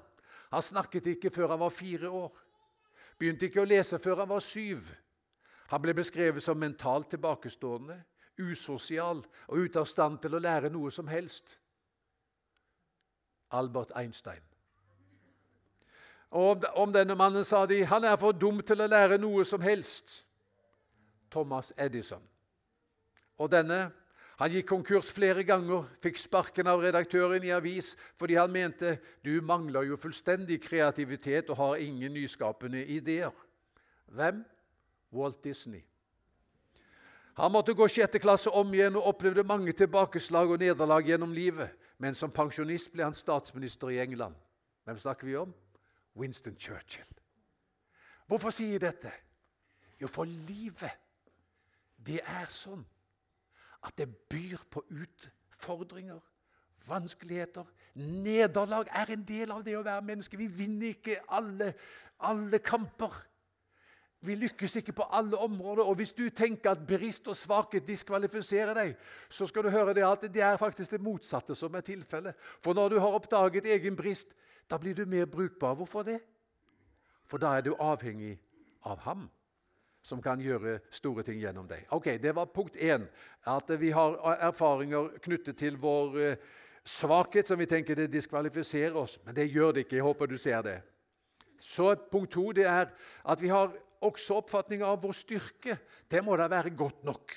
Han 0.52 0.62
snakket 0.62 1.07
ikke 1.07 1.31
før 1.31 1.55
han 1.55 1.61
var 1.61 1.70
fire 1.72 2.09
år. 2.09 2.33
Begynte 3.18 3.48
ikke 3.48 3.62
å 3.62 3.68
lese 3.68 4.00
før 4.00 4.24
han 4.24 4.33
var 4.33 4.44
syv. 4.44 4.88
Han 5.72 5.81
ble 5.83 5.94
beskrevet 5.96 6.42
som 6.42 6.59
mentalt 6.61 7.11
tilbakestående, 7.12 7.96
usosial 8.40 9.22
og 9.48 9.59
ute 9.59 9.81
av 9.81 9.88
stand 9.88 10.18
til 10.20 10.37
å 10.37 10.40
lære 10.42 10.72
noe 10.72 10.90
som 10.92 11.09
helst. 11.09 11.59
Albert 13.53 13.93
Einstein. 13.97 14.43
Og 16.33 16.65
om 16.81 16.93
denne 16.93 17.15
mannen 17.15 17.45
sa 17.45 17.67
de 17.69 17.83
han 17.85 18.05
er 18.09 18.17
for 18.17 18.33
dum 18.33 18.62
til 18.65 18.81
å 18.81 18.88
lære 18.88 19.21
noe 19.21 19.45
som 19.45 19.61
helst. 19.61 20.23
Thomas 21.33 21.73
Edison. 21.77 22.23
Og 23.37 23.51
denne 23.53 23.91
han 24.41 24.51
gikk 24.51 24.67
konkurs 24.73 25.12
flere 25.15 25.45
ganger, 25.47 25.85
fikk 26.03 26.17
sparken 26.19 26.67
av 26.67 26.81
redaktøren 26.83 27.45
i 27.45 27.53
avis 27.55 27.93
fordi 28.19 28.38
han 28.41 28.51
mente 28.53 28.97
du 29.25 29.37
mangler 29.45 29.87
jo 29.87 29.99
fullstendig 30.01 30.59
kreativitet 30.65 31.53
og 31.53 31.61
har 31.61 31.85
ingen 31.85 32.17
nyskapende 32.17 32.81
ideer. 32.91 33.33
Hvem? 34.09 34.43
Walt 35.12 35.45
Disney. 35.45 35.85
Han 37.37 37.53
måtte 37.53 37.75
gå 37.77 37.87
sjette 37.88 38.21
klasse 38.21 38.51
om 38.51 38.73
igjen 38.75 38.97
og 38.97 39.07
opplevde 39.12 39.45
mange 39.47 39.73
tilbakeslag 39.77 40.51
og 40.53 40.61
nederlag 40.61 41.07
gjennom 41.07 41.33
livet. 41.33 41.71
Men 42.03 42.17
som 42.19 42.33
pensjonist 42.35 42.91
ble 42.91 43.05
han 43.07 43.15
statsminister 43.15 43.93
i 43.95 44.01
England. 44.03 44.35
Hvem 44.85 44.99
snakker 44.99 45.29
vi 45.29 45.37
om? 45.38 45.53
Winston 46.19 46.57
Churchill. 46.59 47.07
Hvorfor 48.27 48.51
sier 48.51 48.75
jeg 48.75 48.83
dette? 48.83 49.12
Jo, 50.01 50.09
for 50.11 50.27
livet, 50.27 50.99
det 52.03 52.19
er 52.27 52.49
sånn 52.51 52.83
at 53.87 53.95
det 53.99 54.09
byr 54.31 54.65
på 54.71 54.83
utfordringer, 54.91 56.19
vanskeligheter. 56.88 57.69
Nederlag 57.95 58.91
er 58.91 59.15
en 59.15 59.23
del 59.27 59.55
av 59.55 59.62
det 59.67 59.77
å 59.79 59.85
være 59.87 60.07
menneske. 60.07 60.38
Vi 60.41 60.49
vinner 60.51 60.97
ikke 60.97 61.21
alle, 61.31 61.71
alle 62.19 62.59
kamper. 62.59 63.15
Vi 64.23 64.35
lykkes 64.39 64.77
ikke 64.77 64.93
på 64.93 65.07
alle 65.11 65.37
områder. 65.37 65.83
og 65.83 65.95
Hvis 65.95 66.13
du 66.13 66.29
tenker 66.31 66.71
at 66.71 66.87
brist 66.87 67.27
og 67.29 67.37
svakhet 67.37 67.87
diskvalifiserer 67.87 68.75
deg, 68.75 68.95
så 69.29 69.47
skal 69.47 69.67
du 69.67 69.71
høre 69.71 69.95
det 69.95 70.05
at 70.07 70.27
det 70.35 70.43
er 70.43 70.57
faktisk 70.57 70.91
det 70.91 71.03
motsatte 71.03 71.55
som 71.59 71.75
er 71.75 71.81
tilfellet. 71.81 72.35
For 72.63 72.75
når 72.75 72.89
du 72.89 72.99
har 72.99 73.19
oppdaget 73.19 73.67
egen 73.67 73.97
brist, 73.97 74.29
da 74.71 74.79
blir 74.79 74.95
du 74.95 75.07
mer 75.07 75.27
brukbar. 75.27 75.75
Hvorfor 75.75 76.03
det? 76.03 76.21
For 77.27 77.39
da 77.39 77.57
er 77.57 77.61
du 77.67 77.75
avhengig 77.75 78.39
av 78.85 78.99
ham 78.99 79.31
som 80.03 80.23
kan 80.23 80.41
gjøre 80.41 80.81
store 80.91 81.23
ting 81.23 81.41
gjennom 81.41 81.67
deg. 81.67 81.87
Ok, 81.91 82.07
Det 82.23 82.35
var 82.35 82.47
punkt 82.47 82.77
én. 82.77 83.07
At 83.47 83.81
vi 83.81 83.91
har 83.91 84.19
erfaringer 84.41 85.19
knyttet 85.23 85.57
til 85.57 85.77
vår 85.77 86.19
eh, 86.19 86.37
svakhet 86.85 87.49
som 87.49 87.59
vi 87.59 87.67
tenker 87.67 87.95
det 87.95 88.13
diskvalifiserer 88.13 88.97
oss. 88.97 89.19
Men 89.25 89.35
det 89.35 89.51
gjør 89.51 89.73
det 89.73 89.85
ikke. 89.87 89.97
Jeg 89.97 90.03
håper 90.03 90.27
du 90.27 90.37
ser 90.39 90.63
det. 90.63 90.83
Så 91.59 91.95
punkt 92.11 92.33
to 92.33 92.53
det 92.53 92.67
er 92.67 92.87
at 93.25 93.43
vi 93.43 93.49
har 93.49 93.73
også 94.03 94.41
oppfatninga 94.41 94.87
av 94.87 95.01
vår 95.03 95.17
styrke. 95.17 95.79
Det 96.11 96.23
må 96.25 96.37
da 96.37 96.49
være 96.51 96.75
godt 96.77 97.05
nok. 97.07 97.35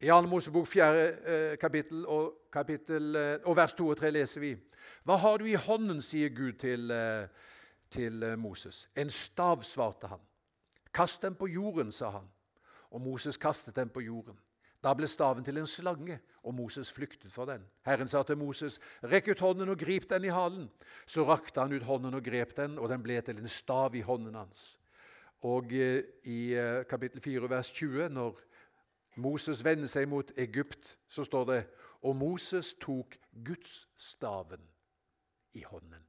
I 0.00 0.08
2. 0.08 0.20
Mosebok 0.32 0.66
4. 0.66 0.88
Eh, 1.04 1.56
kapittel, 1.60 2.06
og, 2.08 2.48
kapittel 2.52 3.16
eh, 3.16 3.36
og, 3.44 3.56
vers 3.56 3.74
2 3.76 3.88
og 3.92 4.00
3 4.00 4.10
leser 4.16 4.40
vi 4.40 4.54
Hva 5.04 5.18
har 5.20 5.40
du 5.40 5.46
i 5.48 5.58
hånden, 5.58 6.00
sier 6.02 6.32
Gud 6.32 6.58
til, 6.60 6.92
til 7.90 8.24
Moses. 8.38 8.88
En 8.96 9.10
stav, 9.10 9.62
svarte 9.64 10.08
han. 10.08 10.20
Kast 10.92 11.22
den 11.22 11.34
på 11.34 11.48
jorden, 11.48 11.92
sa 11.92 12.10
han. 12.10 12.28
Og 12.90 13.00
Moses 13.00 13.36
kastet 13.36 13.76
den 13.76 13.88
på 13.88 14.00
jorden. 14.00 14.38
Da 14.80 14.94
ble 14.96 15.08
staven 15.08 15.44
til 15.44 15.60
en 15.60 15.68
slange, 15.68 16.16
og 16.42 16.54
Moses 16.56 16.92
flyktet 16.92 17.32
for 17.32 17.44
den. 17.44 17.66
Herren 17.84 18.08
sa 18.08 18.22
til 18.22 18.38
Moses, 18.38 18.80
'Rekk 19.02 19.28
ut 19.28 19.40
hånden 19.40 19.68
og 19.68 19.78
grip 19.78 20.08
den 20.08 20.24
i 20.24 20.32
halen.' 20.32 20.70
Så 21.06 21.24
rakte 21.24 21.60
han 21.60 21.72
ut 21.72 21.82
hånden 21.82 22.14
og 22.14 22.24
grep 22.24 22.56
den, 22.56 22.78
og 22.78 22.88
den 22.88 23.02
ble 23.02 23.20
til 23.20 23.38
en 23.38 23.48
stav 23.48 23.94
i 23.94 24.00
hånden 24.00 24.34
hans. 24.34 24.79
Og 25.42 25.72
eh, 25.72 26.02
i 26.24 26.54
eh, 26.54 26.84
kapittel 26.88 27.20
4, 27.20 27.50
vers 27.50 27.72
20, 27.72 28.08
når 28.08 28.40
Moses 29.16 29.64
vender 29.64 29.88
seg 29.88 30.08
mot 30.08 30.32
Egypt, 30.36 30.96
så 31.08 31.24
står 31.24 31.44
det 31.50 31.62
og 32.02 32.16
Moses 32.16 32.74
tok 32.80 33.16
Gudsstaven 33.44 34.62
i 35.52 35.62
hånden. 35.62 36.04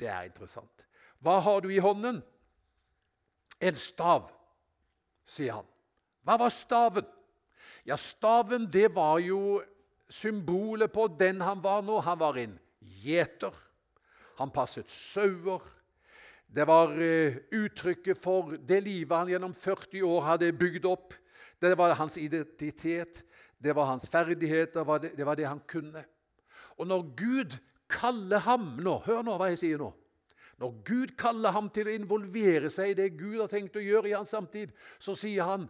Det 0.00 0.08
er 0.10 0.26
interessant. 0.26 0.86
Hva 1.22 1.38
har 1.40 1.60
du 1.62 1.70
i 1.70 1.78
hånden? 1.78 2.18
En 3.62 3.78
stav, 3.78 4.26
sier 5.24 5.60
han. 5.60 5.68
Hva 6.26 6.38
var 6.40 6.50
staven? 6.50 7.06
Ja, 7.86 7.96
staven 8.00 8.66
det 8.72 8.88
var 8.96 9.20
jo 9.22 9.62
symbolet 10.10 10.92
på 10.92 11.06
den 11.20 11.40
han 11.44 11.62
var 11.62 11.84
nå. 11.84 12.00
Han 12.02 12.18
var 12.18 12.38
en 12.40 12.58
gjeter. 12.80 13.54
Han 14.40 14.50
passet 14.50 14.90
sauer. 14.90 15.62
Det 16.54 16.66
var 16.68 16.92
uh, 16.94 17.36
uttrykket 17.50 18.20
for 18.22 18.54
det 18.62 18.80
livet 18.86 19.16
han 19.18 19.30
gjennom 19.32 19.54
40 19.54 20.04
år 20.06 20.26
hadde 20.28 20.52
bygd 20.54 20.86
opp. 20.86 21.14
Det 21.60 21.72
var 21.78 21.96
hans 21.98 22.16
identitet, 22.20 23.24
det 23.58 23.74
var 23.74 23.88
hans 23.88 24.06
ferdigheter, 24.10 24.84
det 25.16 25.26
var 25.26 25.38
det 25.38 25.48
han 25.48 25.62
kunne. 25.66 26.04
Og 26.78 26.86
når 26.86 27.02
Gud 27.16 27.58
kaller 27.90 28.42
ham 28.44 28.74
nå 28.82 28.98
Hør 29.06 29.22
nå 29.26 29.36
hva 29.38 29.50
jeg 29.52 29.60
sier 29.62 29.80
nå. 29.82 29.90
Når 30.62 30.76
Gud 30.86 31.14
kaller 31.18 31.54
ham 31.54 31.68
til 31.74 31.88
å 31.90 31.94
involvere 31.94 32.70
seg 32.70 32.92
i 32.92 32.98
det 32.98 33.08
Gud 33.18 33.40
har 33.40 33.50
tenkt 33.50 33.78
å 33.78 33.82
gjøre 33.82 34.12
i 34.12 34.14
hans 34.14 34.30
samtid, 34.30 34.70
så 35.02 35.16
sier 35.18 35.42
han, 35.48 35.66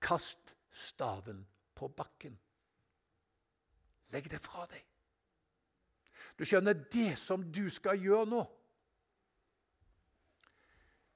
'Kast 0.00 0.54
staven 0.72 1.42
på 1.74 1.88
bakken'. 1.88 2.38
Legg 4.12 4.30
det 4.30 4.40
fra 4.40 4.66
deg. 4.70 4.84
Du 6.38 6.44
skjønner, 6.46 6.72
det 6.72 7.18
som 7.18 7.42
du 7.52 7.68
skal 7.70 7.98
gjøre 8.00 8.30
nå, 8.30 8.46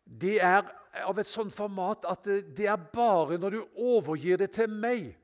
det 0.04 0.38
er 0.42 0.64
av 1.04 1.18
et 1.18 1.28
sånt 1.28 1.52
format 1.54 2.04
at 2.06 2.28
det 2.54 2.68
er 2.70 2.88
bare 2.92 3.38
når 3.40 3.56
du 3.56 3.80
overgir 3.80 4.38
det 4.40 4.52
til 4.54 4.70
meg 4.70 5.14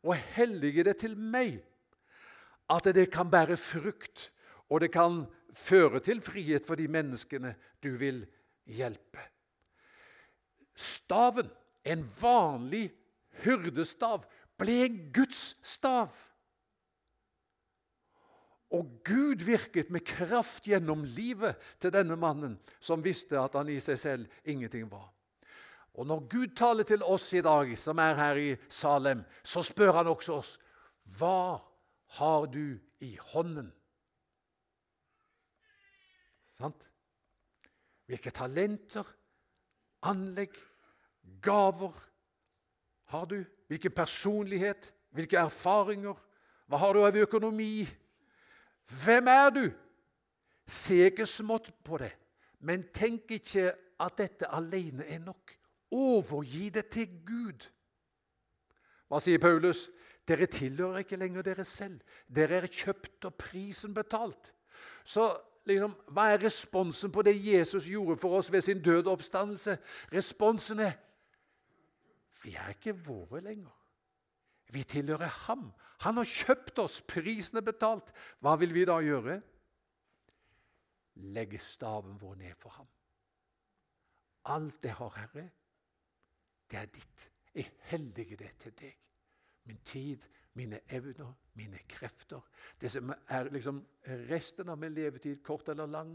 og 0.00 0.16
helliger 0.34 0.86
det 0.88 0.96
til 1.02 1.16
meg, 1.18 1.58
at 2.70 2.86
det 2.94 3.10
kan 3.12 3.28
bære 3.30 3.58
frukt, 3.60 4.30
og 4.70 4.80
det 4.80 4.92
kan 4.94 5.24
føre 5.52 6.00
til 6.00 6.22
frihet 6.22 6.66
for 6.66 6.78
de 6.78 6.86
menneskene 6.88 7.54
du 7.82 7.90
vil 8.00 8.22
hjelpe. 8.70 9.20
Staven, 10.74 11.50
en 11.84 12.04
vanlig 12.20 12.90
hyrdestav, 13.42 14.24
ble 14.60 14.76
en 14.86 14.98
Guds 15.12 15.56
stav. 15.66 16.14
Og 18.70 19.00
Gud 19.04 19.42
virket 19.42 19.90
med 19.90 20.04
kraft 20.06 20.68
gjennom 20.70 21.02
livet 21.04 21.58
til 21.82 21.90
denne 21.94 22.16
mannen, 22.16 22.54
som 22.80 23.02
visste 23.02 23.38
at 23.40 23.56
han 23.58 23.68
i 23.68 23.80
seg 23.82 23.98
selv 23.98 24.44
ingenting 24.44 24.86
var. 24.90 25.08
Og 25.98 26.06
Når 26.06 26.28
Gud 26.30 26.54
taler 26.56 26.86
til 26.86 27.02
oss 27.02 27.32
i 27.34 27.42
dag, 27.42 27.72
som 27.78 27.98
er 27.98 28.14
her 28.14 28.38
i 28.38 28.50
Salem, 28.68 29.24
så 29.42 29.62
spør 29.62 29.92
han 29.92 30.06
også 30.06 30.38
oss 30.38 30.52
hva 31.18 31.58
har 32.16 32.46
du 32.46 32.78
i 33.02 33.16
hånden? 33.32 33.72
Sant? 36.60 36.86
Hvilke 38.06 38.30
talenter, 38.30 39.06
anlegg, 40.02 40.54
gaver 41.42 41.94
har 43.10 43.26
du? 43.26 43.44
Hvilken 43.66 43.94
personlighet? 43.94 44.92
Hvilke 45.10 45.38
erfaringer? 45.38 46.18
Hva 46.66 46.78
har 46.78 46.94
du 46.94 47.04
av 47.06 47.16
økonomi? 47.18 47.86
Hvem 49.04 49.28
er 49.28 49.50
du? 49.50 49.64
Se 50.66 50.94
ikke 51.06 51.26
smått 51.26 51.70
på 51.84 51.98
det, 51.98 52.12
men 52.60 52.86
tenk 52.94 53.30
ikke 53.34 53.72
at 54.00 54.18
dette 54.18 54.48
alene 54.54 55.06
er 55.06 55.18
nok. 55.22 55.56
Overgi 55.90 56.68
det 56.70 56.86
til 56.94 57.08
Gud. 57.26 57.66
Hva 59.10 59.18
sier 59.22 59.42
Paulus? 59.42 59.88
Dere 60.28 60.46
tilhører 60.46 61.02
ikke 61.02 61.18
lenger 61.18 61.42
dere 61.42 61.64
selv. 61.66 61.98
Dere 62.30 62.60
er 62.60 62.70
kjøpt 62.70 63.26
og 63.26 63.34
prisen 63.34 63.94
betalt. 63.94 64.52
Så 65.04 65.32
liksom, 65.66 65.96
hva 66.14 66.28
er 66.30 66.44
responsen 66.44 67.10
på 67.10 67.24
det 67.26 67.34
Jesus 67.34 67.88
gjorde 67.90 68.20
for 68.20 68.38
oss 68.38 68.52
ved 68.52 68.62
sin 68.62 68.82
døde 68.82 69.10
oppstandelse? 69.10 69.78
Responsen 70.14 70.84
er 70.86 70.94
vi 72.42 72.54
er 72.54 72.68
ikke 72.68 72.96
våre 72.96 73.40
lenger. 73.40 73.72
Vi 74.70 74.82
tilhører 74.82 75.26
ham. 75.26 75.72
Han 76.04 76.16
har 76.16 76.28
kjøpt 76.28 76.78
oss. 76.80 77.00
Prisen 77.04 77.60
er 77.60 77.66
betalt. 77.66 78.12
Hva 78.40 78.56
vil 78.60 78.72
vi 78.74 78.86
da 78.88 78.96
gjøre? 79.04 79.40
Legge 81.36 81.60
staven 81.60 82.16
vår 82.20 82.38
ned 82.40 82.56
for 82.56 82.72
ham. 82.78 82.88
Alt 84.50 84.82
det 84.82 84.94
har, 84.96 85.16
Herre, 85.18 85.50
det 86.70 86.78
er 86.78 86.86
ditt. 86.94 87.26
Jeg 87.54 87.68
helliger 87.90 88.40
det 88.40 88.52
til 88.62 88.72
deg. 88.78 88.94
Min 89.68 89.82
tid, 89.84 90.24
mine 90.56 90.80
evner, 90.88 91.34
mine 91.54 91.82
krefter. 91.88 92.40
Det 92.80 92.90
som 92.90 93.12
er 93.28 93.50
liksom 93.52 93.82
resten 94.30 94.68
av 94.72 94.78
min 94.80 94.94
levetid, 94.94 95.42
kort 95.44 95.68
eller 95.68 95.90
lang. 95.90 96.14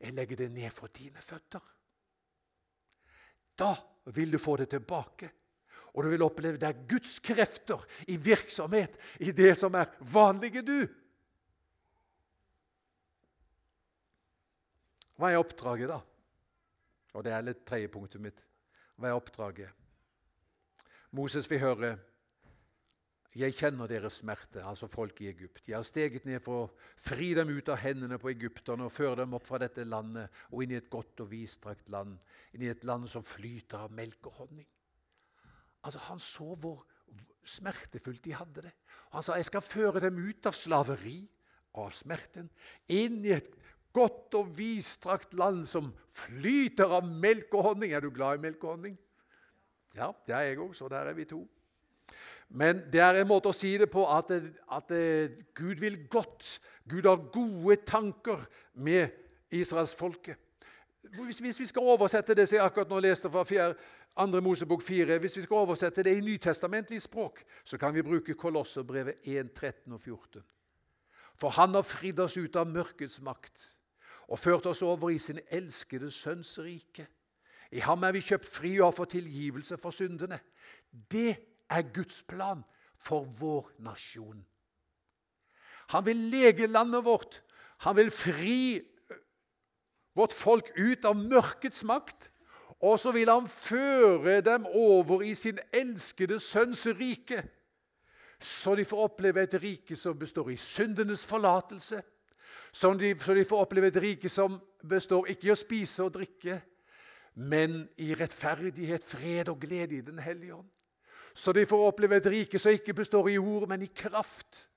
Jeg 0.00 0.12
legger 0.12 0.36
det 0.36 0.50
ned 0.52 0.70
for 0.74 0.92
dine 0.92 1.22
føtter. 1.22 1.64
Da 3.58 3.72
vil 4.12 4.32
du 4.32 4.38
få 4.38 4.56
det 4.56 4.68
tilbake. 4.74 5.30
Og 5.94 6.04
du 6.04 6.10
vil 6.10 6.24
oppleve 6.26 6.58
det 6.58 6.68
er 6.68 6.86
Guds 6.90 7.20
krefter 7.22 7.84
i 8.10 8.16
virksomhet 8.18 8.98
i 9.22 9.30
det 9.30 9.52
som 9.58 9.74
er 9.78 9.92
vanlige 10.12 10.64
du. 10.66 10.78
Hva 15.14 15.30
er 15.30 15.38
oppdraget, 15.38 15.92
da? 15.92 16.00
Og 17.14 17.22
Det 17.22 17.30
er 17.30 17.46
litt 17.46 17.62
tredje 17.62 17.88
punktet 17.94 18.20
mitt. 18.20 18.40
Hva 18.98 19.12
er 19.12 19.20
oppdraget? 19.20 19.70
Moses 21.14 21.46
vil 21.50 21.62
høre 21.62 21.94
jeg 23.34 23.56
kjenner 23.58 23.90
deres 23.90 24.20
smerte, 24.20 24.60
altså 24.62 24.86
folk 24.86 25.18
i 25.24 25.26
Egypt. 25.26 25.64
Jeg 25.66 25.74
har 25.74 25.86
steget 25.86 26.26
ned 26.26 26.38
for 26.42 26.64
å 26.64 26.68
fri 27.02 27.32
dem 27.34 27.50
ut 27.50 27.70
av 27.72 27.80
hendene 27.82 28.18
på 28.22 28.30
egypterne 28.30 28.86
og 28.86 28.94
føre 28.94 29.24
dem 29.24 29.34
opp 29.34 29.48
fra 29.48 29.58
dette 29.58 29.82
landet 29.82 30.30
og 30.52 30.62
inn 30.62 30.76
i 30.76 30.78
et 30.78 30.90
godt 30.90 31.24
og 31.24 31.32
vidstrakt 31.32 31.90
land, 31.90 32.14
inn 32.54 32.62
i 32.62 32.70
et 32.70 32.86
land 32.86 33.10
som 33.10 33.26
flyter 33.26 33.88
av 33.88 33.94
melk 33.94 34.30
og 34.30 34.38
honning. 34.38 34.68
Altså, 35.84 36.00
Han 36.08 36.20
så 36.22 36.54
hvor 36.56 36.84
smertefullt 37.44 38.24
de 38.24 38.34
hadde 38.34 38.66
det. 38.66 38.72
Han 39.12 39.22
sa 39.22 39.36
jeg 39.36 39.50
skal 39.50 39.64
føre 39.64 40.00
dem 40.02 40.18
ut 40.18 40.48
av 40.48 40.56
slaveri, 40.56 41.20
av 41.78 41.90
smerten, 41.92 42.48
inn 42.88 43.20
i 43.26 43.34
et 43.36 43.50
godt 43.94 44.34
og 44.38 44.52
vidstrakt 44.56 45.34
land 45.38 45.64
som 45.70 45.92
flyter 46.14 46.96
av 46.98 47.06
melk 47.06 47.52
og 47.54 47.68
honning. 47.70 47.92
Er 47.92 48.02
du 48.02 48.10
glad 48.14 48.38
i 48.38 48.46
melk 48.46 48.62
og 48.64 48.76
honning? 48.76 48.96
Ja, 49.94 50.10
det 50.26 50.34
er 50.34 50.48
jeg 50.48 50.62
òg, 50.62 50.72
så 50.74 50.88
der 50.90 51.10
er 51.10 51.14
vi 51.14 51.26
to. 51.30 51.44
Men 52.54 52.82
det 52.92 53.00
er 53.02 53.20
en 53.20 53.30
måte 53.30 53.50
å 53.50 53.56
si 53.56 53.72
det 53.80 53.88
på 53.90 54.04
at, 54.10 54.30
at 54.30 54.90
Gud 55.56 55.80
vil 55.82 56.00
godt. 56.10 56.58
Gud 56.90 57.06
har 57.08 57.22
gode 57.34 57.76
tanker 57.86 58.42
med 58.74 59.14
israelsfolket. 59.54 60.38
Hvis, 61.12 61.38
hvis, 61.38 61.60
vi 61.60 61.66
skal 61.66 61.82
oversette 61.82 62.34
det 62.34 62.48
som 62.48 62.56
jeg 62.56 62.64
akkurat 62.64 62.90
nå 62.90 62.98
leste 63.00 63.30
fra 63.30 63.44
4, 63.44 63.74
2. 64.16 64.40
Mosebok 64.40 64.82
4, 64.82 65.18
hvis 65.18 65.36
vi 65.36 65.42
skal 65.42 65.56
oversette 65.56 66.02
det 66.02 66.16
i 66.16 66.24
nytestamentlig 66.24 67.02
språk, 67.02 67.42
så 67.64 67.78
kan 67.78 67.94
vi 67.94 68.02
bruke 68.02 68.34
Kolosserbrevet 68.34 69.14
1, 69.24 69.52
13 69.52 69.92
og 69.92 70.00
14. 70.00 70.42
For 71.34 71.48
han 71.48 71.74
har 71.74 71.82
fridd 71.82 72.20
oss 72.22 72.36
ut 72.36 72.56
av 72.56 72.70
mørkets 72.70 73.20
makt 73.20 73.66
og 74.28 74.38
ført 74.38 74.66
oss 74.66 74.82
over 74.82 75.10
i 75.10 75.18
sin 75.18 75.40
elskede 75.50 76.10
sønns 76.10 76.58
rike. 76.58 77.06
I 77.74 77.82
ham 77.84 78.04
er 78.06 78.14
vi 78.14 78.22
kjøpt 78.24 78.48
fri 78.48 78.76
og 78.78 78.86
har 78.86 78.96
fått 78.96 79.16
tilgivelse 79.16 79.76
for 79.82 79.94
syndene. 79.94 80.38
Det 80.90 81.36
er 81.68 81.90
Guds 81.92 82.22
plan 82.22 82.62
for 82.96 83.26
vår 83.40 83.72
nasjon. 83.84 84.44
Han 85.92 86.06
vil 86.06 86.16
lege 86.32 86.66
landet 86.66 87.04
vårt. 87.04 87.42
Han 87.84 87.96
vil 87.96 88.10
fri 88.14 88.80
vårt 90.14 90.32
folk 90.32 90.70
ut 90.76 91.04
av 91.04 91.18
mørkets 91.18 91.84
makt. 91.84 92.30
Og 92.84 92.98
så 93.00 93.12
vil 93.14 93.30
han 93.30 93.48
føre 93.48 94.40
dem 94.44 94.66
over 94.66 95.22
i 95.24 95.34
sin 95.34 95.58
elskede 95.72 96.40
sønns 96.42 96.86
rike, 96.86 97.42
så 98.40 98.74
de 98.76 98.84
får 98.84 99.04
oppleve 99.06 99.44
et 99.46 99.54
rike 99.62 99.96
som 99.96 100.18
består 100.18 100.50
i 100.52 100.56
syndenes 100.60 101.22
forlatelse, 101.24 102.02
så 102.74 102.90
de, 102.98 103.14
så 103.20 103.34
de 103.34 103.44
får 103.46 103.60
oppleve 103.62 103.88
et 103.88 104.00
rike 104.02 104.28
som 104.28 104.58
består 104.82 105.30
ikke 105.30 105.48
i 105.48 105.52
å 105.54 105.56
spise 105.56 106.04
og 106.04 106.12
drikke, 106.16 106.58
men 107.34 107.84
i 108.02 108.12
rettferdighet, 108.18 109.04
fred 109.06 109.48
og 109.50 109.62
glede 109.62 109.96
i 109.96 110.04
Den 110.06 110.18
hellige 110.18 110.54
ånd. 110.54 110.68
Så 111.34 111.52
de 111.52 111.64
får 111.66 111.86
oppleve 111.88 112.18
et 112.18 112.26
rike 112.30 112.58
som 112.58 112.74
ikke 112.74 112.94
består 112.94 113.30
i 113.30 113.38
ord, 113.38 113.68
men 113.68 113.82
i 113.82 113.90
kraft. 113.90 114.68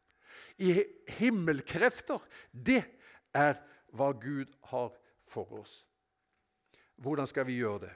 I 0.58 0.84
himmelkrefter. 1.20 2.22
Det 2.52 2.82
er 3.34 3.60
hva 3.94 4.10
Gud 4.18 4.50
har 4.72 4.94
for 5.28 5.60
oss. 5.60 5.88
Hvordan 6.96 7.28
skal 7.28 7.48
vi 7.48 7.60
gjøre 7.60 7.80
det? 7.80 7.94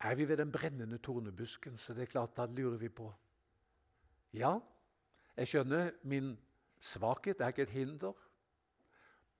Er 0.00 0.14
vi 0.14 0.28
ved 0.28 0.36
den 0.36 0.52
brennende 0.52 0.98
tornebusken, 0.98 1.76
så 1.76 1.94
det 1.94 2.02
er 2.02 2.06
klart 2.06 2.36
da 2.36 2.46
lurer 2.46 2.78
vi 2.78 2.88
på. 2.88 3.14
Ja, 4.32 4.58
jeg 5.36 5.48
skjønner 5.48 5.90
min 6.02 6.38
svakhet 6.80 7.40
er 7.40 7.52
ikke 7.52 7.62
et 7.62 7.74
hinder. 7.74 8.12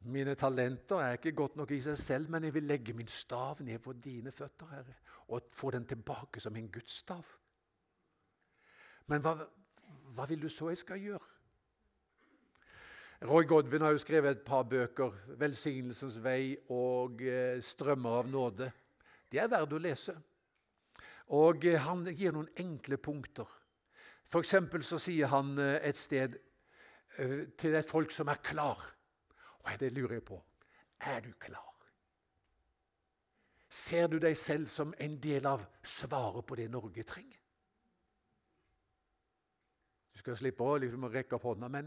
Mine 0.01 0.35
talenter 0.35 0.97
er 0.97 1.13
ikke 1.13 1.33
godt 1.33 1.57
nok 1.57 1.71
i 1.71 1.81
seg 1.81 1.97
selv, 1.99 2.31
men 2.31 2.45
jeg 2.45 2.55
vil 2.55 2.69
legge 2.69 2.93
min 2.93 3.09
stav 3.09 3.61
ned 3.61 3.79
for 3.79 3.93
dine 3.93 4.33
føtter, 4.33 4.67
Herre, 4.67 4.95
og 5.29 5.49
få 5.53 5.71
den 5.71 5.87
tilbake 5.87 6.41
som 6.41 6.57
en 6.57 6.71
Guds 6.73 6.93
stav. 6.93 7.25
Men 9.07 9.21
hva, 9.21 9.35
hva 10.15 10.27
vil 10.29 10.43
du 10.43 10.49
så 10.49 10.69
jeg 10.73 10.81
skal 10.81 11.01
gjøre? 11.01 11.29
Roy 13.29 13.45
Godwin 13.45 13.83
har 13.85 13.93
jo 13.93 14.01
skrevet 14.01 14.31
et 14.31 14.45
par 14.45 14.63
bøker, 14.63 15.13
'Velsignelsens 15.37 16.19
vei' 16.25 16.57
og 16.71 17.23
eh, 17.23 17.61
'Strømmer 17.61 18.11
av 18.11 18.27
nåde'. 18.27 18.71
De 19.33 19.39
er 19.39 19.49
verdt 19.49 19.73
å 19.73 19.79
lese. 19.79 20.15
Og 21.29 21.65
eh, 21.65 21.81
Han 21.81 22.07
gir 22.07 22.33
noen 22.33 22.49
enkle 22.57 22.97
punkter. 22.97 23.49
For 24.25 24.43
så 24.43 24.99
sier 24.99 25.27
han 25.27 25.59
eh, 25.59 25.81
et 25.83 25.97
sted 25.97 26.39
til 27.59 27.75
et 27.75 27.91
folk 27.91 28.11
som 28.11 28.29
er 28.29 28.39
klar. 28.43 28.79
Og 29.59 29.81
det 29.81 29.93
lurer 29.93 30.15
jeg 30.15 30.25
på. 30.25 30.43
Er 31.01 31.21
du 31.21 31.33
klar? 31.39 31.75
Ser 33.69 34.07
du 34.07 34.19
deg 34.19 34.37
selv 34.37 34.67
som 34.67 34.95
en 34.99 35.21
del 35.21 35.47
av 35.47 35.67
svaret 35.83 36.47
på 36.47 36.57
det 36.57 36.71
Norge 36.71 37.03
trenger? 37.03 37.40
Du 40.21 40.25
skal 40.27 40.37
slippe 40.37 40.61
å 40.69 40.77
liksom 40.77 41.07
rekke 41.09 41.39
opp 41.39 41.47
hånda, 41.49 41.69
men 41.73 41.87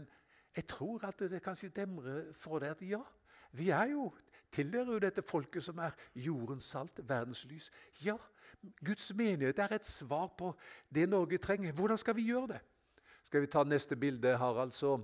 jeg 0.56 0.66
tror 0.66 1.04
at 1.06 1.20
det 1.30 1.38
kanskje 1.42 1.68
demrer 1.70 2.32
for 2.34 2.58
deg 2.58 2.72
at 2.74 2.82
ja, 2.82 2.98
vi 3.54 3.68
er 3.70 3.92
jo, 3.92 4.08
tilhører 4.50 4.96
jo 4.96 5.02
dette 5.04 5.22
folket 5.22 5.62
som 5.62 5.78
er 5.78 5.94
jordens 6.18 6.66
salt, 6.66 6.98
verdens 7.06 7.44
lys. 7.46 7.70
Ja, 8.02 8.16
Guds 8.82 9.06
menighet 9.14 9.62
er 9.62 9.76
et 9.76 9.86
svar 9.86 10.32
på 10.34 10.50
det 10.90 11.06
Norge 11.12 11.38
trenger. 11.38 11.78
Hvordan 11.78 12.02
skal 12.02 12.18
vi 12.18 12.26
gjøre 12.32 12.56
det? 12.56 12.60
Skal 13.22 13.46
vi 13.46 13.52
ta 13.54 13.62
neste 13.62 13.94
bilde, 13.94 14.34
Harald, 14.42 14.74
så, 14.74 14.96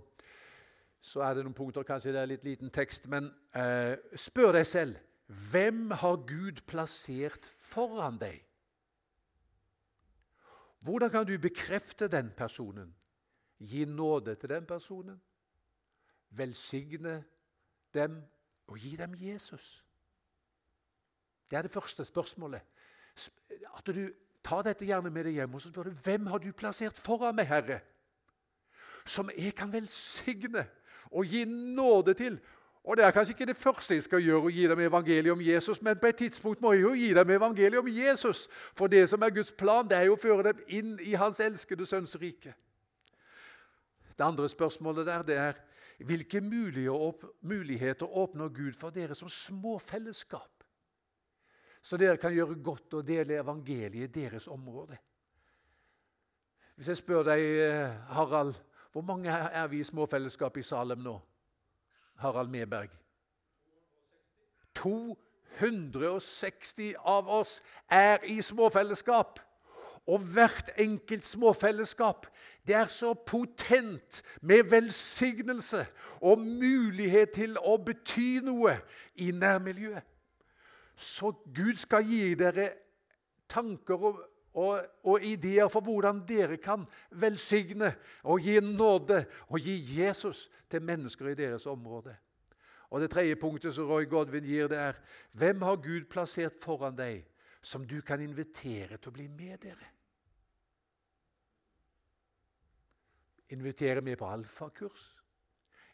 så 0.98 1.22
er 1.22 1.38
det 1.38 1.46
noen 1.46 1.54
punkter, 1.54 1.86
kanskje 1.86 2.18
det 2.18 2.24
er 2.24 2.34
litt 2.34 2.50
liten 2.50 2.74
tekst, 2.74 3.06
men 3.06 3.30
eh, 3.54 3.94
spør 4.18 4.58
deg 4.58 4.66
selv 4.66 4.98
hvem 5.52 5.92
har 6.02 6.24
Gud 6.26 6.64
plassert 6.66 7.46
foran 7.62 8.18
deg? 8.18 8.42
Hvordan 10.82 11.14
kan 11.14 11.30
du 11.30 11.38
bekrefte 11.38 12.10
den 12.10 12.34
personen? 12.34 12.96
Gi 13.60 13.84
nåde 13.84 14.34
til 14.34 14.48
den 14.48 14.66
personen. 14.66 15.20
Velsigne 16.30 17.24
dem 17.94 18.22
og 18.66 18.78
gi 18.78 18.96
dem 18.96 19.14
Jesus. 19.18 19.84
Det 21.50 21.56
er 21.58 21.62
det 21.62 21.70
første 21.70 22.04
spørsmålet. 22.04 22.60
At 23.76 23.86
du 23.86 24.08
tar 24.44 24.62
dette 24.62 24.86
gjerne 24.86 25.10
med 25.10 25.24
deg 25.26 25.40
hjem 25.40 25.54
og 25.54 25.60
så 25.60 25.68
spør 25.68 25.90
du, 25.90 25.96
hvem 26.04 26.26
har 26.26 26.38
du 26.38 26.52
plassert 26.52 26.98
foran 26.98 27.36
meg, 27.36 27.48
Herre, 27.50 27.80
som 29.04 29.30
jeg 29.36 29.54
kan 29.54 29.72
velsigne 29.72 30.66
og 31.10 31.26
gi 31.26 31.44
nåde 31.44 32.14
til. 32.14 32.40
Og 32.84 32.96
Det 32.96 33.04
er 33.04 33.10
kanskje 33.10 33.32
ikke 33.32 33.46
det 33.46 33.56
første 33.56 33.94
jeg 33.94 34.02
skal 34.02 34.22
gjøre, 34.22 34.46
å 34.48 34.50
gi 34.50 34.62
dem 34.68 34.80
evangeliet 34.80 35.32
om 35.32 35.40
Jesus, 35.40 35.82
men 35.82 35.98
på 35.98 36.06
et 36.06 36.16
tidspunkt 36.16 36.62
må 36.62 36.72
jeg 36.72 36.82
jo 36.82 36.92
gi 36.96 37.10
dem 37.14 37.30
evangeliet 37.30 37.78
om 37.78 37.88
Jesus. 37.88 38.48
For 38.74 38.86
det 38.86 39.08
som 39.08 39.22
er 39.22 39.34
Guds 39.34 39.52
plan, 39.52 39.88
det 39.88 39.98
er 39.98 40.08
jo 40.08 40.16
å 40.16 40.20
føre 40.20 40.52
dem 40.52 40.62
inn 40.68 40.94
i 41.04 41.12
Hans 41.12 41.40
elskede 41.40 41.86
sønns 41.86 42.16
rike. 42.16 42.54
Det 44.20 44.26
andre 44.26 44.48
spørsmålet 44.52 45.06
der 45.06 45.22
det 45.24 45.36
er 45.40 45.52
hvilke 46.04 46.40
muligheter 47.40 48.06
åpner 48.06 48.48
Gud 48.48 48.72
for 48.76 48.90
dere 48.92 49.14
som 49.14 49.28
små 49.28 49.78
fellesskap? 49.78 50.64
Så 51.82 51.96
dere 51.96 52.16
kan 52.20 52.34
gjøre 52.34 52.62
godt 52.62 52.94
og 52.94 53.06
dele 53.08 53.40
evangeliet 53.40 54.16
i 54.16 54.20
deres 54.20 54.48
område. 54.48 54.96
Hvis 56.76 56.88
jeg 56.88 56.96
spør 56.96 57.22
deg, 57.22 57.40
eh, 57.40 57.90
Harald, 58.12 58.54
hvor 58.92 59.02
mange 59.02 59.30
er 59.30 59.66
vi 59.66 59.80
i 59.80 59.84
småfellesskap 59.84 60.56
i 60.56 60.62
Salem 60.62 60.98
nå? 60.98 61.20
Harald 62.14 62.48
Meberg. 62.48 62.88
260 64.74 66.94
av 67.04 67.28
oss 67.28 67.62
er 67.88 68.18
i 68.24 68.42
småfellesskap. 68.42 69.40
Og 70.06 70.18
hvert 70.32 70.70
enkelt 70.78 71.26
småfellesskap 71.26 72.26
det 72.66 72.74
er 72.74 72.88
så 72.90 73.14
potent 73.14 74.22
med 74.40 74.62
velsignelse 74.70 75.86
og 76.20 76.38
mulighet 76.38 77.34
til 77.36 77.56
å 77.58 77.76
bety 77.84 78.40
noe 78.44 78.76
i 79.20 79.30
nærmiljøet. 79.34 80.06
Så 80.96 81.32
Gud 81.54 81.78
skal 81.80 82.04
gi 82.04 82.34
dere 82.36 82.68
tanker 83.48 84.04
og, 84.04 84.18
og, 84.54 84.80
og, 85.02 85.24
ideer 85.24 85.68
for 85.72 85.80
hvordan 85.80 86.24
dere 86.28 86.58
kan 86.60 86.84
velsigne 87.10 87.94
og 88.22 88.44
gi 88.44 88.58
nåde 88.60 89.24
og 89.48 89.60
gi 89.64 89.78
Jesus 89.96 90.48
til 90.70 90.82
mennesker 90.82 91.32
i 91.32 91.38
deres 91.38 91.66
område. 91.66 92.16
Og 92.90 93.00
Det 93.00 93.10
tredje 93.10 93.36
punktet 93.36 93.74
som 93.74 93.86
Roy 93.86 94.04
Godwin 94.08 94.44
gir, 94.44 94.68
det 94.68 94.78
er 94.78 94.98
hvem 95.32 95.62
har 95.62 95.76
Gud 95.76 96.08
plassert 96.10 96.58
foran 96.60 96.96
deg 96.98 97.24
som 97.62 97.86
du 97.86 98.00
kan 98.00 98.20
invitere 98.20 98.96
til 98.96 99.10
å 99.10 99.14
bli 99.14 99.26
med 99.28 99.58
dere? 99.62 99.88
Invitere 103.50 104.00
med 104.00 104.16
på 104.18 104.28
alfakurs. 104.30 105.16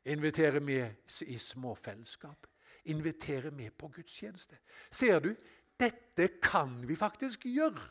Invitere 0.04 0.60
med 0.60 1.12
i 1.26 1.38
småfellesskap. 1.38 2.46
Invitere 2.84 3.50
med 3.50 3.72
på 3.78 3.88
gudstjeneste. 3.88 4.58
Ser 4.90 5.20
du? 5.20 5.32
Dette 5.80 6.28
kan 6.42 6.88
vi 6.88 6.96
faktisk 6.96 7.46
gjøre. 7.50 7.82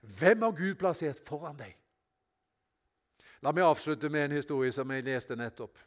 Hvem 0.00 0.42
har 0.42 0.56
Gud 0.56 0.74
plassert 0.80 1.20
foran 1.28 1.58
deg? 1.58 1.76
La 3.40 3.52
meg 3.52 3.64
avslutte 3.64 4.08
med 4.12 4.26
en 4.26 4.36
historie 4.36 4.72
som 4.72 4.90
jeg 4.92 5.04
leste 5.04 5.36
nettopp. 5.36 5.78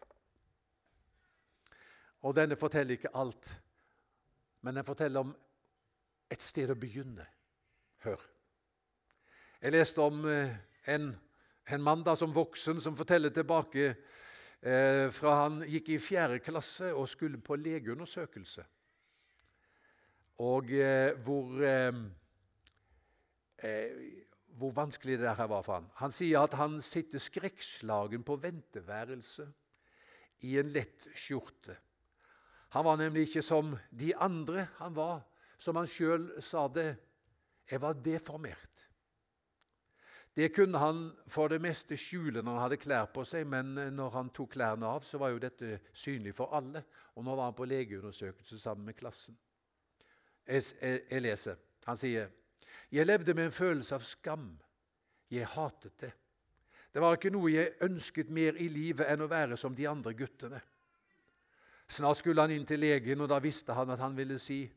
Og 2.24 2.36
Denne 2.36 2.56
forteller 2.56 2.98
ikke 2.98 3.12
alt, 3.20 3.50
men 4.64 4.76
den 4.80 4.88
forteller 4.88 5.26
om 5.26 5.34
et 6.32 6.42
sted 6.42 6.72
å 6.72 6.80
begynne. 6.80 7.26
Hør. 8.04 8.22
Jeg 9.62 9.76
leste 9.76 10.04
om 10.04 10.24
eh, 10.28 10.52
en, 10.92 11.12
en 11.72 11.84
mann 11.84 12.04
da 12.04 12.16
som 12.20 12.34
voksen 12.36 12.82
som 12.84 12.98
forteller 13.00 13.32
tilbake 13.36 13.86
eh, 13.92 15.08
fra 15.16 15.36
han 15.44 15.62
gikk 15.68 15.94
i 15.94 16.00
fjerde 16.04 16.42
klasse 16.44 16.92
og 16.96 17.10
skulle 17.12 17.40
på 17.44 17.60
legeundersøkelse. 17.60 18.66
Og 20.44 20.74
eh, 20.76 21.14
hvor, 21.24 21.64
eh, 21.64 22.04
eh 23.64 24.12
hvor 24.54 24.72
vanskelig 24.76 25.18
det 25.20 25.36
her 25.36 25.48
var 25.50 25.64
for 25.66 25.80
han. 25.80 25.88
Han 25.98 26.12
sier 26.14 26.44
at 26.46 26.54
han 26.60 26.76
sitter 26.82 27.20
skrekkslagen 27.20 28.24
på 28.24 28.36
venteværelset 28.38 29.50
i 30.46 30.58
en 30.60 30.70
lett 30.76 31.08
skjorte. 31.18 31.80
Han 32.74 32.86
var 32.86 32.98
nemlig 32.98 33.28
ikke 33.28 33.44
som 33.46 33.76
de 33.92 34.16
andre. 34.16 34.68
Han 34.80 34.96
var, 34.96 35.22
som 35.62 35.78
han 35.78 35.90
sjøl 35.90 36.32
sa 36.42 36.66
det, 36.74 36.90
jeg 37.70 37.82
var 37.82 38.00
deformert. 38.02 38.88
Det 40.34 40.50
kunne 40.56 40.80
han 40.82 41.04
for 41.30 41.52
det 41.54 41.60
meste 41.62 41.94
skjule 41.98 42.42
når 42.42 42.56
han 42.56 42.64
hadde 42.64 42.80
klær 42.82 43.12
på 43.14 43.22
seg, 43.30 43.46
men 43.46 43.76
når 43.94 44.16
han 44.16 44.32
tok 44.34 44.56
klærne 44.56 44.90
av, 44.90 45.06
så 45.06 45.20
var 45.22 45.30
jo 45.30 45.42
dette 45.44 45.76
synlig 45.94 46.34
for 46.34 46.56
alle. 46.58 46.82
Og 47.14 47.26
nå 47.26 47.36
var 47.38 47.52
han 47.52 47.58
på 47.58 47.70
legeundersøkelse 47.70 48.58
sammen 48.60 48.90
med 48.90 48.98
klassen. 48.98 49.38
Jeg, 50.48 50.66
jeg, 50.82 51.04
jeg 51.12 51.22
leser. 51.22 51.62
Han 51.86 52.00
sier, 52.00 52.32
'Jeg 52.92 53.06
levde 53.06 53.34
med 53.34 53.46
en 53.46 53.52
følelse 53.52 53.96
av 53.96 54.04
skam. 54.06 54.60
Jeg 55.30 55.48
hatet 55.48 55.98
det.' 56.00 56.14
Det 56.94 57.02
var 57.02 57.16
ikke 57.18 57.32
noe 57.34 57.50
jeg 57.50 57.74
ønsket 57.82 58.30
mer 58.30 58.54
i 58.62 58.68
livet 58.70 59.08
enn 59.10 59.24
å 59.26 59.30
være 59.30 59.58
som 59.58 59.74
de 59.76 59.88
andre 59.90 60.14
guttene. 60.14 60.60
Snart 61.88 62.18
skulle 62.18 62.42
han 62.42 62.52
inn 62.52 62.66
til 62.66 62.80
legen, 62.80 63.22
og 63.22 63.30
da 63.30 63.40
visste 63.40 63.74
han 63.74 63.90
at 63.90 64.00
han 64.00 64.18
ville 64.18 64.40
si, 64.40 64.72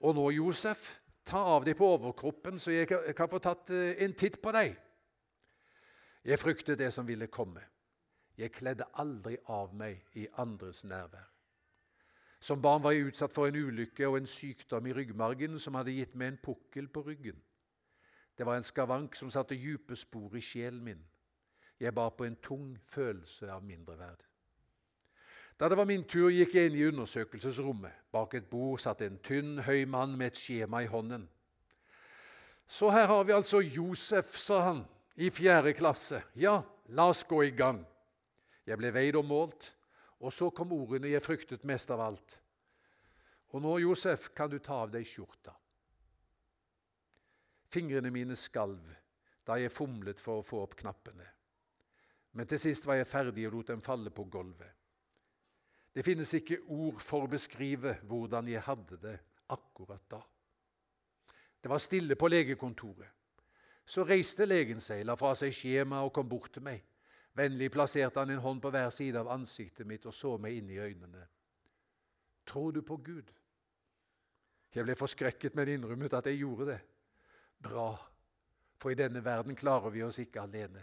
'Og 0.00 0.14
nå, 0.14 0.30
Josef, 0.30 1.00
ta 1.24 1.38
av 1.38 1.64
deg 1.64 1.76
på 1.76 1.86
overkroppen, 1.86 2.58
så 2.58 2.70
jeg 2.70 2.88
kan 3.16 3.28
få 3.28 3.38
tatt 3.38 3.70
eh, 3.70 4.04
en 4.04 4.14
titt 4.14 4.42
på 4.42 4.52
deg.' 4.52 4.76
Jeg 6.24 6.38
fryktet 6.38 6.78
det 6.78 6.92
som 6.92 7.06
ville 7.06 7.26
komme. 7.26 7.60
Jeg 8.38 8.52
kledde 8.52 8.84
aldri 8.94 9.36
av 9.46 9.74
meg 9.74 10.04
i 10.14 10.26
andres 10.38 10.84
nærvær. 10.84 11.28
Som 12.40 12.62
barn 12.62 12.82
var 12.82 12.90
jeg 12.90 13.06
utsatt 13.06 13.32
for 13.32 13.46
en 13.46 13.56
ulykke 13.56 14.08
og 14.08 14.16
en 14.18 14.26
sykdom 14.26 14.86
i 14.86 14.92
ryggmargen 14.92 15.58
som 15.58 15.74
hadde 15.78 15.94
gitt 15.94 16.14
meg 16.14 16.32
en 16.32 16.38
pukkel 16.42 16.88
på 16.88 17.02
ryggen. 17.06 17.42
Det 18.38 18.46
var 18.46 18.56
en 18.56 18.66
skavank 18.66 19.14
som 19.14 19.30
satte 19.30 19.54
dype 19.54 19.96
spor 19.96 20.34
i 20.36 20.40
sjelen 20.40 20.82
min. 20.84 21.04
Jeg 21.80 21.94
bar 21.94 22.10
på 22.16 22.24
en 22.24 22.36
tung 22.42 22.78
følelse 22.86 23.50
av 23.52 23.62
mindreverd. 23.62 24.24
Da 25.62 25.68
det 25.68 25.76
var 25.78 25.86
min 25.86 26.02
tur, 26.02 26.26
gikk 26.34 26.56
jeg 26.56 26.72
inn 26.72 26.74
i 26.74 26.86
undersøkelsesrommet. 26.88 28.08
Bak 28.10 28.32
et 28.34 28.48
bord 28.50 28.80
satt 28.82 29.04
en 29.06 29.20
tynn, 29.22 29.60
høy 29.62 29.84
mann 29.86 30.16
med 30.18 30.32
et 30.32 30.40
skjema 30.40 30.80
i 30.82 30.88
hånden. 30.90 31.28
Så 32.66 32.90
her 32.90 33.06
har 33.06 33.22
vi 33.28 33.36
altså 33.36 33.60
Josef, 33.62 34.34
sa 34.42 34.58
han, 34.66 34.80
i 35.14 35.30
fjerde 35.30 35.70
klasse. 35.78 36.18
Ja, 36.34 36.56
la 36.90 37.06
oss 37.12 37.22
gå 37.30 37.44
i 37.46 37.52
gang. 37.54 37.78
Jeg 38.66 38.80
ble 38.82 38.90
veid 38.90 39.20
og 39.22 39.30
målt, 39.30 39.70
og 40.18 40.34
så 40.34 40.50
kom 40.50 40.74
ordene 40.74 41.14
jeg 41.14 41.22
fryktet 41.22 41.62
mest 41.70 41.94
av 41.94 42.02
alt. 42.08 42.40
Og 43.54 43.62
nå, 43.62 43.78
Josef, 43.86 44.32
kan 44.34 44.50
du 44.50 44.58
ta 44.58 44.82
av 44.82 44.90
deg 44.90 45.06
skjorta. 45.06 45.54
Fingrene 47.70 48.10
mine 48.10 48.34
skalv 48.34 48.82
da 49.46 49.62
jeg 49.62 49.70
fomlet 49.70 50.18
for 50.18 50.42
å 50.42 50.48
få 50.50 50.66
opp 50.66 50.74
knappene. 50.82 51.30
Men 52.34 52.50
til 52.50 52.66
sist 52.66 52.82
var 52.82 52.98
jeg 52.98 53.12
ferdig 53.14 53.46
og 53.46 53.60
lot 53.60 53.76
dem 53.76 53.90
falle 53.92 54.10
på 54.10 54.26
gulvet. 54.26 54.81
Det 55.92 56.04
finnes 56.04 56.30
ikke 56.34 56.62
ord 56.72 57.00
for 57.04 57.26
å 57.26 57.30
beskrive 57.30 57.98
hvordan 58.08 58.48
jeg 58.48 58.64
hadde 58.64 58.98
det 59.02 59.16
akkurat 59.52 60.04
da. 60.10 60.22
Det 61.62 61.70
var 61.70 61.82
stille 61.82 62.16
på 62.18 62.30
legekontoret. 62.32 63.10
Så 63.84 64.06
reiste 64.06 64.46
legen 64.46 64.80
seg, 64.80 65.04
la 65.04 65.16
fra 65.18 65.34
seg 65.36 65.52
skjemaet 65.54 66.06
og 66.06 66.14
kom 66.16 66.28
bort 66.30 66.52
til 66.54 66.64
meg. 66.64 66.80
Vennlig 67.36 67.70
plasserte 67.72 68.20
han 68.20 68.30
en 68.32 68.42
hånd 68.44 68.60
på 68.62 68.70
hver 68.72 68.90
side 68.92 69.20
av 69.20 69.30
ansiktet 69.32 69.88
mitt 69.88 70.06
og 70.08 70.14
så 70.16 70.36
meg 70.40 70.58
inn 70.58 70.70
i 70.72 70.80
øynene. 70.80 71.26
Tror 72.48 72.72
du 72.72 72.82
på 72.82 72.96
Gud? 72.96 73.30
Jeg 74.72 74.86
ble 74.86 74.96
forskrekket, 74.96 75.54
men 75.54 75.68
innrømmet 75.68 76.16
at 76.16 76.28
jeg 76.30 76.40
gjorde 76.40 76.70
det. 76.72 76.78
Bra, 77.62 77.90
for 78.80 78.92
i 78.92 78.98
denne 78.98 79.20
verden 79.24 79.56
klarer 79.56 79.92
vi 79.92 80.02
oss 80.04 80.18
ikke 80.22 80.42
alene. 80.42 80.82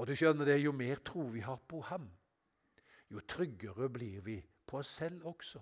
Og 0.00 0.08
du 0.08 0.14
skjønner 0.16 0.48
det, 0.48 0.62
jo 0.62 0.72
mer 0.72 1.02
tro 1.04 1.26
vi 1.32 1.44
har 1.44 1.60
på 1.68 1.82
ham, 1.90 2.08
jo 3.12 3.22
tryggere 3.28 3.88
blir 3.92 4.22
vi 4.24 4.38
på 4.66 4.80
oss 4.80 4.94
selv 5.02 5.26
også. 5.28 5.60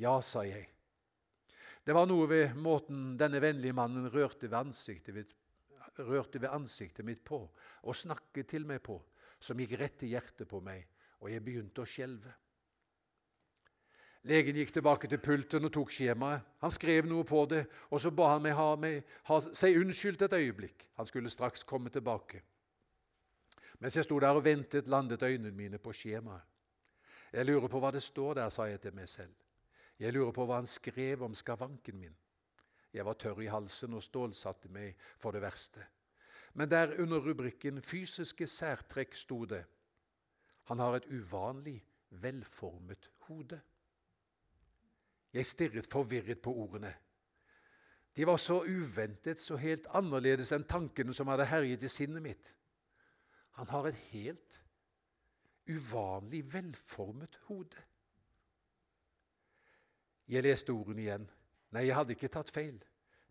Ja, 0.00 0.18
sa 0.24 0.44
jeg. 0.44 0.68
Det 1.86 1.94
var 1.94 2.08
noe 2.08 2.26
ved 2.28 2.56
måten 2.58 3.14
denne 3.20 3.40
vennlige 3.40 3.76
mannen 3.76 4.08
rørte 4.10 4.48
ved 4.48 4.58
ansiktet 4.58 5.14
mitt 5.16 5.34
ved 5.96 6.50
ansiktet 6.50 7.04
mitt 7.06 7.22
på 7.24 7.38
og 7.82 7.96
snakket 7.96 8.50
til 8.50 8.66
meg 8.68 8.82
på, 8.84 8.98
som 9.40 9.56
gikk 9.56 9.78
rett 9.80 10.02
i 10.04 10.10
hjertet 10.12 10.48
på 10.48 10.60
meg, 10.60 10.82
og 11.22 11.30
jeg 11.30 11.44
begynte 11.44 11.80
å 11.80 11.88
skjelve. 11.88 12.34
Legen 14.26 14.58
gikk 14.58 14.72
tilbake 14.74 15.08
til 15.08 15.22
pulten 15.22 15.64
og 15.64 15.72
tok 15.72 15.92
skjemaet. 15.94 16.42
Han 16.58 16.72
skrev 16.74 17.06
noe 17.06 17.24
på 17.24 17.44
det, 17.46 17.62
og 17.94 18.02
så 18.02 18.10
ba 18.10 18.32
han 18.32 18.42
meg 18.42 18.56
ha, 18.58 18.72
meg, 18.76 19.04
ha 19.28 19.38
seg 19.46 19.78
unnskyldt 19.78 20.26
et 20.26 20.34
øyeblikk. 20.34 20.88
Han 20.98 21.06
skulle 21.06 21.30
straks 21.30 21.62
komme 21.62 21.92
tilbake. 21.94 22.42
Mens 23.78 23.96
jeg 23.96 24.04
sto 24.04 24.18
der 24.20 24.36
og 24.36 24.44
ventet, 24.44 24.88
landet 24.88 25.22
øynene 25.22 25.50
mine 25.50 25.78
på 25.78 25.92
skjemaet. 25.92 26.42
Jeg 27.32 27.46
lurer 27.46 27.68
på 27.68 27.80
hva 27.82 27.90
det 27.92 28.02
står 28.02 28.34
der, 28.38 28.48
sa 28.48 28.64
jeg 28.70 28.80
til 28.80 28.94
meg 28.94 29.08
selv. 29.08 29.34
Jeg 29.98 30.12
lurer 30.12 30.32
på 30.32 30.46
hva 30.46 30.60
han 30.60 30.68
skrev 30.68 31.22
om 31.22 31.34
skavanken 31.34 31.98
min. 31.98 32.16
Jeg 32.92 33.04
var 33.04 33.18
tørr 33.20 33.42
i 33.44 33.50
halsen 33.52 33.94
og 33.94 34.04
stålsatte 34.04 34.70
meg 34.72 34.96
for 35.18 35.36
det 35.36 35.42
verste. 35.42 35.84
Men 36.54 36.70
der 36.70 37.00
under 37.02 37.20
rubrikken 37.20 37.82
'Fysiske 37.82 38.44
særtrekk' 38.44 39.14
sto 39.14 39.44
det 39.44 39.64
han 40.66 40.78
har 40.78 40.96
et 40.96 41.06
uvanlig 41.06 41.84
velformet 42.10 43.10
hode. 43.28 43.60
Jeg 45.32 45.46
stirret 45.46 45.86
forvirret 45.86 46.40
på 46.42 46.54
ordene. 46.54 46.94
De 48.16 48.26
var 48.26 48.36
så 48.36 48.62
uventet, 48.64 49.40
så 49.40 49.56
helt 49.56 49.86
annerledes 49.94 50.52
enn 50.52 50.64
tankene 50.64 51.14
som 51.14 51.28
hadde 51.28 51.46
herjet 51.46 51.84
i 51.84 51.90
sinnet 51.92 52.24
mitt. 52.24 52.54
Han 53.56 53.68
har 53.68 53.88
et 53.88 54.00
helt 54.12 54.62
uvanlig 55.66 56.42
velformet 56.52 57.40
hode. 57.48 57.82
Jeg 60.28 60.42
leste 60.42 60.74
ordene 60.74 61.02
igjen. 61.02 61.26
Nei, 61.72 61.86
jeg 61.86 61.96
hadde 61.96 62.14
ikke 62.16 62.30
tatt 62.32 62.50
feil. 62.50 62.78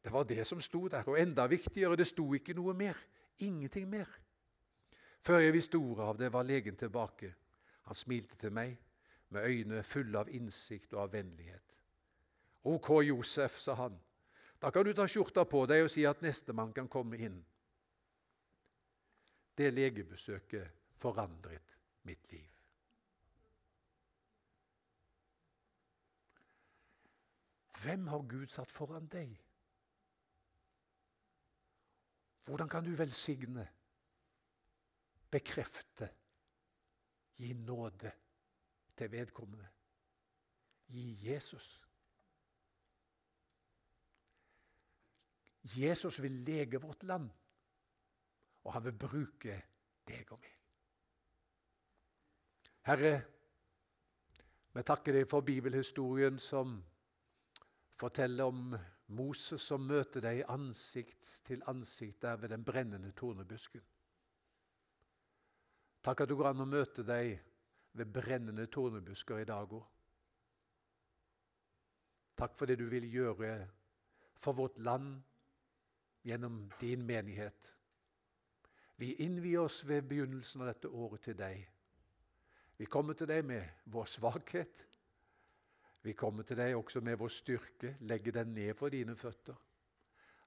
Det 0.04 0.12
var 0.14 0.26
det 0.30 0.46
som 0.48 0.62
sto 0.62 0.88
der. 0.88 1.06
Og 1.10 1.20
enda 1.20 1.46
viktigere, 1.50 1.98
det 1.98 2.08
sto 2.08 2.28
ikke 2.34 2.56
noe 2.58 2.74
mer. 2.74 2.98
Ingenting 3.40 3.90
mer. 3.90 4.10
Før 5.22 5.42
jeg 5.42 5.54
visste 5.54 5.78
ordet 5.78 6.06
av 6.06 6.18
det, 6.18 6.34
var 6.34 6.46
legen 6.46 6.76
tilbake. 6.78 7.34
Han 7.86 7.96
smilte 7.96 8.38
til 8.38 8.54
meg 8.54 8.78
med 9.30 9.46
øyne 9.46 9.84
fulle 9.84 10.20
av 10.20 10.30
innsikt 10.30 10.94
og 10.94 11.02
av 11.04 11.14
vennlighet. 11.14 11.76
Ok, 12.66 12.90
Josef, 13.06 13.60
sa 13.60 13.76
han. 13.76 13.98
Da 14.62 14.72
kan 14.72 14.86
du 14.86 14.94
ta 14.94 15.06
skjorta 15.08 15.44
på 15.46 15.66
deg 15.70 15.84
og 15.86 15.92
si 15.92 16.06
at 16.06 16.22
nestemann 16.22 16.74
kan 16.74 16.88
komme 16.90 17.18
inn. 17.18 17.44
Det 19.58 19.74
legebesøket 19.74 20.72
forandret 21.00 21.78
mitt 22.04 22.32
liv. 22.32 22.50
Hvem 27.82 28.08
har 28.08 28.22
Gud 28.30 28.48
satt 28.50 28.72
foran 28.72 29.08
deg? 29.08 29.36
Hvordan 32.46 32.70
kan 32.70 32.84
du 32.86 32.91
velsigne, 32.98 33.65
bekrefte, 35.32 36.10
gi 37.38 37.54
nåde 37.54 38.12
til 38.98 39.12
vedkommende? 39.12 39.68
Gi 40.88 41.06
Jesus. 41.28 41.82
Jesus 45.63 46.22
vil 46.22 46.32
lege 46.32 46.82
vårt 46.82 47.04
land, 47.04 47.30
og 48.65 48.73
han 48.73 48.86
vil 48.88 48.97
bruke 48.97 49.62
deg 50.08 50.34
og 50.34 50.41
meg. 50.41 50.51
Herre, 52.86 53.13
vi 54.75 54.84
takker 54.86 55.15
deg 55.15 55.30
for 55.30 55.45
bibelhistorien 55.45 56.38
som 56.41 56.75
forteller 57.97 58.45
om 58.51 58.75
Moses 59.15 59.62
som 59.62 59.86
møter 59.86 60.21
deg 60.25 60.43
ansikt 60.49 61.30
til 61.45 61.63
ansikt 61.69 62.21
der 62.25 62.38
ved 62.41 62.51
den 62.54 62.65
brennende 62.65 63.12
tornebusken. 63.17 63.82
Takk 66.06 66.21
at 66.21 66.30
du 66.30 66.36
går 66.38 66.51
an 66.51 66.65
å 66.65 66.69
møte 66.69 67.06
deg 67.06 67.38
ved 67.95 68.12
brennende 68.13 68.67
tornebusker 68.69 69.41
i 69.41 69.47
dag 69.49 69.71
òg. 69.73 69.86
Takk 72.36 72.58
for 72.58 72.67
det 72.67 72.75
du 72.82 72.86
vil 72.91 73.08
gjøre 73.08 73.54
for 74.36 74.58
vårt 74.58 74.78
land 74.84 75.21
gjennom 76.28 76.65
din 76.82 77.06
menighet. 77.08 77.75
Vi 78.98 79.14
innvier 79.26 79.66
oss 79.66 79.84
ved 79.88 80.08
begynnelsen 80.08 80.64
av 80.64 80.72
dette 80.72 80.90
året 80.90 81.26
til 81.28 81.38
deg. 81.38 81.64
Vi 82.78 82.88
kommer 82.91 83.16
til 83.16 83.28
deg 83.28 83.43
med 83.48 83.88
vår 83.91 84.08
svakhet, 84.12 84.86
vi 86.06 86.14
kommer 86.14 86.46
til 86.46 86.60
deg 86.60 86.76
også 86.78 87.02
med 87.02 87.18
vår 87.18 87.32
styrke, 87.34 87.96
legger 88.06 88.32
den 88.32 88.54
ned 88.54 88.76
for 88.78 88.93
dine 88.93 89.16
føtter. 89.18 89.56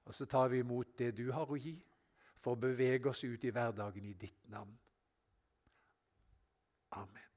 Og 0.05 0.15
så 0.15 0.25
tar 0.25 0.47
vi 0.47 0.61
imot 0.63 0.95
det 0.97 1.11
du 1.17 1.31
har 1.35 1.51
å 1.51 1.57
gi, 1.59 1.75
for 2.39 2.55
å 2.55 2.61
bevege 2.61 3.11
oss 3.11 3.25
ut 3.27 3.43
i 3.43 3.51
hverdagen 3.51 4.05
i 4.07 4.13
ditt 4.13 4.47
navn. 4.47 4.77
Amen. 6.95 7.28